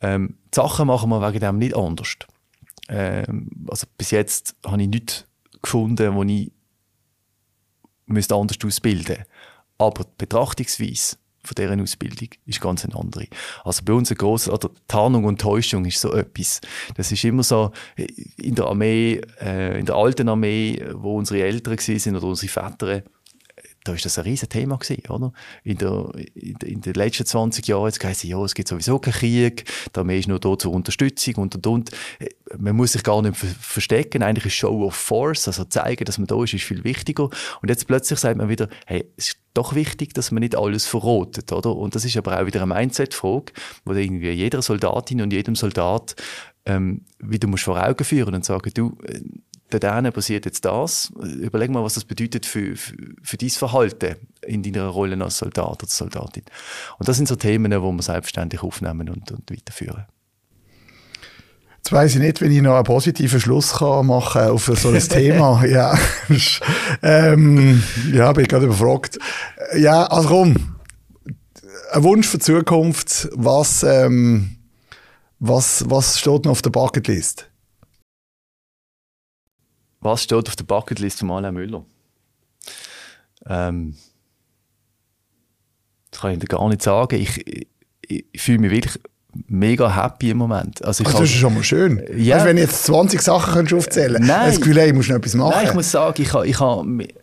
Ähm, 0.00 0.36
die 0.52 0.56
Sachen 0.56 0.86
machen 0.86 1.10
wir 1.10 1.20
wegen 1.20 1.40
dem 1.40 1.58
nicht 1.58 1.76
anders. 1.76 2.16
Ähm, 2.88 3.50
also 3.68 3.86
bis 3.96 4.10
jetzt 4.10 4.56
habe 4.66 4.82
ich 4.82 4.88
nichts 4.88 5.26
gefunden, 5.62 6.14
wo 6.14 6.22
ich 6.24 6.50
müsste 8.06 8.34
anders 8.34 8.58
ausbilden 8.64 9.24
Aber 9.78 10.04
die 10.04 10.10
Betrachtungsweise 10.18 11.16
von 11.42 11.54
dieser 11.54 11.82
Ausbildung 11.82 12.28
ist 12.44 12.60
ganz 12.60 12.84
eine 12.84 12.94
andere. 12.96 13.26
Also 13.64 13.82
bei 13.84 13.92
uns 13.94 14.10
ein 14.10 14.16
grosses, 14.16 14.52
oder 14.52 14.70
Tarnung 14.88 15.24
und 15.24 15.40
Täuschung 15.40 15.84
ist 15.86 16.00
so 16.00 16.12
etwas. 16.12 16.60
Das 16.96 17.10
ist 17.10 17.24
immer 17.24 17.42
so, 17.42 17.72
in 18.36 18.54
der 18.54 18.66
Armee, 18.66 19.20
äh, 19.40 19.78
in 19.78 19.86
der 19.86 19.94
alten 19.94 20.28
Armee, 20.28 20.84
wo 20.92 21.16
unsere 21.16 21.42
Eltern 21.42 21.78
waren 21.78 22.16
oder 22.16 22.26
unsere 22.26 22.52
Väter, 22.52 23.02
da 23.84 23.94
ist 23.94 24.04
das 24.04 24.18
ein 24.18 24.24
riesen 24.24 24.48
Thema 24.48 24.76
gewesen, 24.76 25.02
oder? 25.08 25.32
In, 25.64 25.78
der, 25.78 26.10
in, 26.34 26.56
in 26.64 26.80
den 26.82 26.94
letzten 26.94 27.24
20 27.24 27.66
Jahren 27.66 27.86
hat 27.86 28.02
es 28.02 28.22
ja, 28.22 28.42
es 28.44 28.54
gibt 28.54 28.68
sowieso 28.68 28.98
keinen 28.98 29.14
Krieg, 29.14 29.64
die 29.94 29.98
Armee 29.98 30.18
ist 30.18 30.28
nur 30.28 30.38
da 30.38 30.58
zur 30.58 30.72
Unterstützung 30.72 31.36
und, 31.36 31.54
und, 31.54 31.66
und. 31.66 31.90
Man 32.58 32.76
muss 32.76 32.92
sich 32.92 33.02
gar 33.02 33.22
nicht 33.22 33.36
ver 33.36 33.48
verstecken, 33.48 34.22
eigentlich 34.22 34.46
ist 34.46 34.54
Show 34.54 34.84
of 34.84 34.94
Force, 34.94 35.46
also 35.48 35.64
zeigen, 35.64 36.04
dass 36.04 36.18
man 36.18 36.26
da 36.26 36.42
ist, 36.42 36.52
ist 36.52 36.64
viel 36.64 36.84
wichtiger. 36.84 37.30
Und 37.62 37.68
jetzt 37.68 37.86
plötzlich 37.86 38.18
sagt 38.18 38.36
man 38.36 38.48
wieder, 38.48 38.68
hey, 38.86 39.06
es 39.16 39.28
ist 39.28 39.38
doch 39.54 39.74
wichtig, 39.74 40.12
dass 40.14 40.30
man 40.30 40.40
nicht 40.40 40.56
alles 40.56 40.86
verrotet, 40.86 41.52
oder? 41.52 41.74
Und 41.74 41.94
das 41.94 42.04
ist 42.04 42.16
aber 42.16 42.40
auch 42.40 42.46
wieder 42.46 42.62
eine 42.62 42.74
Mindset-Frage, 42.74 43.52
wo 43.84 43.92
irgendwie 43.92 44.30
jeder 44.30 44.60
Soldatin 44.60 45.22
und 45.22 45.32
jedem 45.32 45.54
Soldat 45.54 46.14
ähm, 46.66 47.06
wieder 47.18 47.48
musst 47.48 47.64
vor 47.64 47.82
Augen 47.82 48.04
führen 48.04 48.34
und 48.34 48.44
sagen, 48.44 48.70
du, 48.74 48.98
äh, 49.74 49.80
dort 49.80 50.14
passiert 50.14 50.46
jetzt 50.46 50.64
das. 50.64 51.12
Überleg 51.40 51.70
mal, 51.70 51.82
was 51.82 51.94
das 51.94 52.04
bedeutet 52.04 52.46
für, 52.46 52.76
für, 52.76 52.96
für 53.22 53.36
dein 53.36 53.50
Verhalten 53.50 54.16
in 54.42 54.62
deiner 54.62 54.86
Rolle 54.86 55.22
als 55.22 55.38
Soldat 55.38 55.82
oder 55.82 55.86
Soldatin. 55.86 56.44
Und 56.98 57.08
das 57.08 57.16
sind 57.16 57.28
so 57.28 57.36
Themen, 57.36 57.70
die 57.70 57.78
wir 57.78 58.02
selbstständig 58.02 58.62
aufnehmen 58.62 59.08
und, 59.08 59.30
und 59.32 59.50
weiterführen. 59.50 60.06
Jetzt 61.76 61.92
weiss 61.92 62.14
ich 62.14 62.20
nicht, 62.20 62.40
wenn 62.42 62.52
ich 62.52 62.60
noch 62.60 62.74
einen 62.74 62.84
positiven 62.84 63.40
Schluss 63.40 63.72
kann 63.74 64.06
machen 64.06 64.42
auf 64.42 64.64
so 64.66 64.88
ein 64.88 64.98
Thema. 65.08 65.64
Ja, 65.64 65.98
ähm, 67.02 67.82
ja, 68.12 68.32
bin 68.32 68.44
ich 68.44 68.50
gerade 68.50 68.66
überfragt. 68.66 69.18
Ja, 69.76 70.04
also 70.04 70.28
komm, 70.28 70.76
ein 71.92 72.02
Wunsch 72.02 72.28
für 72.28 72.38
die 72.38 72.44
Zukunft. 72.44 73.28
Was, 73.32 73.82
ähm, 73.82 74.56
was, 75.38 75.84
was 75.88 76.18
steht 76.18 76.44
noch 76.44 76.52
auf 76.52 76.62
der 76.62 76.70
Bucketlist? 76.70 77.49
Was 80.00 80.22
steht 80.22 80.48
auf 80.48 80.56
der 80.56 80.64
Bucketlist 80.64 81.18
von 81.20 81.30
Alain 81.30 81.54
Müller? 81.54 81.84
Ähm, 83.46 83.96
das 86.10 86.20
kann 86.20 86.32
ich 86.32 86.38
dir 86.40 86.46
gar 86.46 86.68
nicht 86.68 86.82
sagen. 86.82 87.20
Ich, 87.20 87.46
ich, 87.46 88.24
ich 88.32 88.40
fühle 88.42 88.58
mich 88.58 88.70
wirklich 88.70 88.98
mega 89.46 89.94
happy 89.94 90.30
im 90.30 90.38
Moment. 90.38 90.84
Also 90.84 91.02
ich 91.02 91.06
Also, 91.08 91.20
das 91.20 91.30
ist 91.30 91.36
schon 91.36 91.54
mal 91.54 91.62
schön. 91.62 92.02
Ja. 92.16 92.36
Also, 92.36 92.46
wenn 92.48 92.56
du 92.56 92.62
jetzt 92.62 92.82
20 92.84 93.22
Sachen 93.22 93.52
könntest 93.54 93.74
aufzählen 93.74 94.20
Nein. 94.26 94.48
das 94.50 94.56
Gefühl, 94.60 94.78
ich 94.78 94.92
muss 94.92 95.08
noch 95.08 95.16
etwas 95.16 95.34
machen. 95.34 95.52
Nein, 95.54 95.66
ich 95.68 95.74
muss 95.74 95.90
sagen, 95.90 96.20
ich 96.20 96.32
habe 96.32 96.46
ich 96.48 96.58
ha 96.58 96.82
mi- 96.82 97.14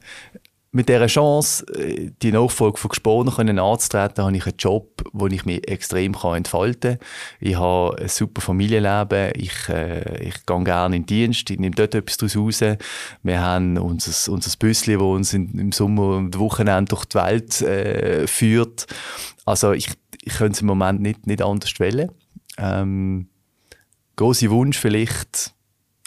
mit 0.71 0.89
dieser 0.89 1.07
Chance, 1.07 1.65
äh, 1.75 2.11
die 2.21 2.31
Nachfolge 2.31 2.77
von 2.77 2.89
Gesponen 2.89 3.33
können 3.33 3.59
anzutreten, 3.59 4.23
habe 4.23 4.35
ich 4.35 4.45
einen 4.45 4.57
Job, 4.57 5.03
wo 5.13 5.27
ich 5.27 5.45
mich 5.45 5.67
extrem 5.67 6.13
entfalten 6.13 6.97
kann. 6.97 7.07
Ich 7.39 7.55
habe 7.55 7.97
ein 7.97 8.09
super 8.09 8.41
Familienleben, 8.41 9.31
ich, 9.35 9.69
äh, 9.69 10.27
ich 10.27 10.45
gehe 10.45 10.63
gerne 10.63 10.97
in 10.97 11.03
den 11.03 11.05
Dienst, 11.05 11.49
ich 11.49 11.59
nehme 11.59 11.75
dort 11.75 11.95
etwas 11.95 12.17
daraus 12.17 12.35
raus. 12.35 12.77
Wir 13.23 13.41
haben 13.41 13.77
unser, 13.77 14.31
unser 14.31 14.57
Büsschen, 14.57 14.93
das 14.93 15.01
uns 15.01 15.33
in, 15.33 15.57
im 15.57 15.71
Sommer 15.71 16.17
und 16.17 16.37
Wochenende 16.37 16.89
durch 16.89 17.05
die 17.05 17.17
Welt 17.17 17.61
äh, 17.61 18.27
führt. 18.27 18.87
Also 19.45 19.71
ich, 19.71 19.89
ich 20.21 20.33
könnte 20.33 20.53
es 20.53 20.61
im 20.61 20.67
Moment 20.67 21.01
nicht, 21.01 21.27
nicht 21.27 21.41
anders 21.41 21.79
wählen. 21.79 22.11
Ähm, 22.57 23.29
großer 24.17 24.49
Wunsch 24.49 24.77
vielleicht, 24.77 25.53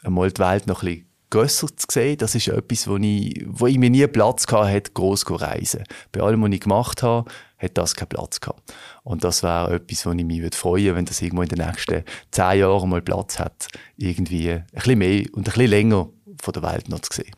einmal 0.05 0.31
die 0.31 0.41
Welt 0.41 0.67
noch 0.67 0.83
ein 0.83 0.87
bisschen 0.87 1.10
grösser 1.31 1.69
zu 1.69 1.87
sehen. 1.91 2.19
Das 2.19 2.35
ist 2.35 2.49
etwas, 2.49 2.89
wo 2.89 2.97
ich, 2.97 3.45
wo 3.47 3.67
ich 3.67 3.79
mir 3.79 3.91
nie 3.91 4.07
Platz 4.07 4.47
gehabt 4.47 4.71
hätte, 4.71 4.93
gross 4.93 5.21
zu 5.21 5.35
reisen. 5.35 5.85
Bei 6.13 6.21
allem, 6.21 6.43
was 6.43 6.51
ich 6.51 6.61
gemacht 6.61 7.03
habe, 7.03 7.31
hat 7.59 7.79
das 7.79 7.95
keinen 7.95 8.09
Platz 8.09 8.41
gehabt. 8.41 8.73
Und 9.03 9.25
das 9.25 9.43
wäre 9.43 9.75
etwas, 9.75 10.05
wo 10.07 10.13
ich 10.13 10.25
mich 10.25 10.43
würde 10.43 10.57
freuen 10.57 10.97
wenn 10.97 11.05
das 11.05 11.23
irgendwo 11.23 11.43
in 11.43 11.49
den 11.49 11.67
nächsten 11.67 12.05
zehn 12.31 12.59
Jahren 12.59 12.89
mal 12.89 13.03
Platz 13.03 13.39
hat, 13.39 13.69
irgendwie 13.97 14.51
ein 14.53 14.67
bisschen 14.75 14.99
mehr 14.99 15.25
und 15.33 15.41
ein 15.41 15.45
bisschen 15.45 15.71
länger 15.71 16.09
von 16.41 16.53
der 16.53 16.63
Welt 16.63 16.89
noch 16.89 17.01
zu 17.01 17.23
sehen. 17.23 17.35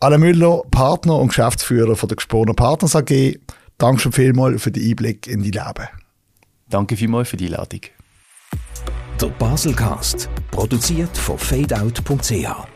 Alain 0.00 0.20
Müller, 0.20 0.62
Partner 0.70 1.16
und 1.16 1.28
Geschäftsführer 1.28 1.94
von 1.94 2.08
der 2.08 2.16
Gesponer 2.16 2.54
Partners 2.54 2.96
AG. 2.96 3.38
Danke 3.78 4.00
schon 4.00 4.12
vielmals 4.12 4.62
für 4.62 4.72
den 4.72 4.88
Einblick 4.88 5.28
in 5.28 5.42
dein 5.42 5.52
Leben. 5.52 5.88
Danke 6.68 6.96
vielmals 6.96 7.28
für 7.28 7.36
die 7.36 7.46
Einladung. 7.46 7.80
Der 9.20 9.26
Baselcast, 9.28 10.28
produziert 10.50 11.16
von 11.16 11.38
fadeout.ch. 11.38 12.71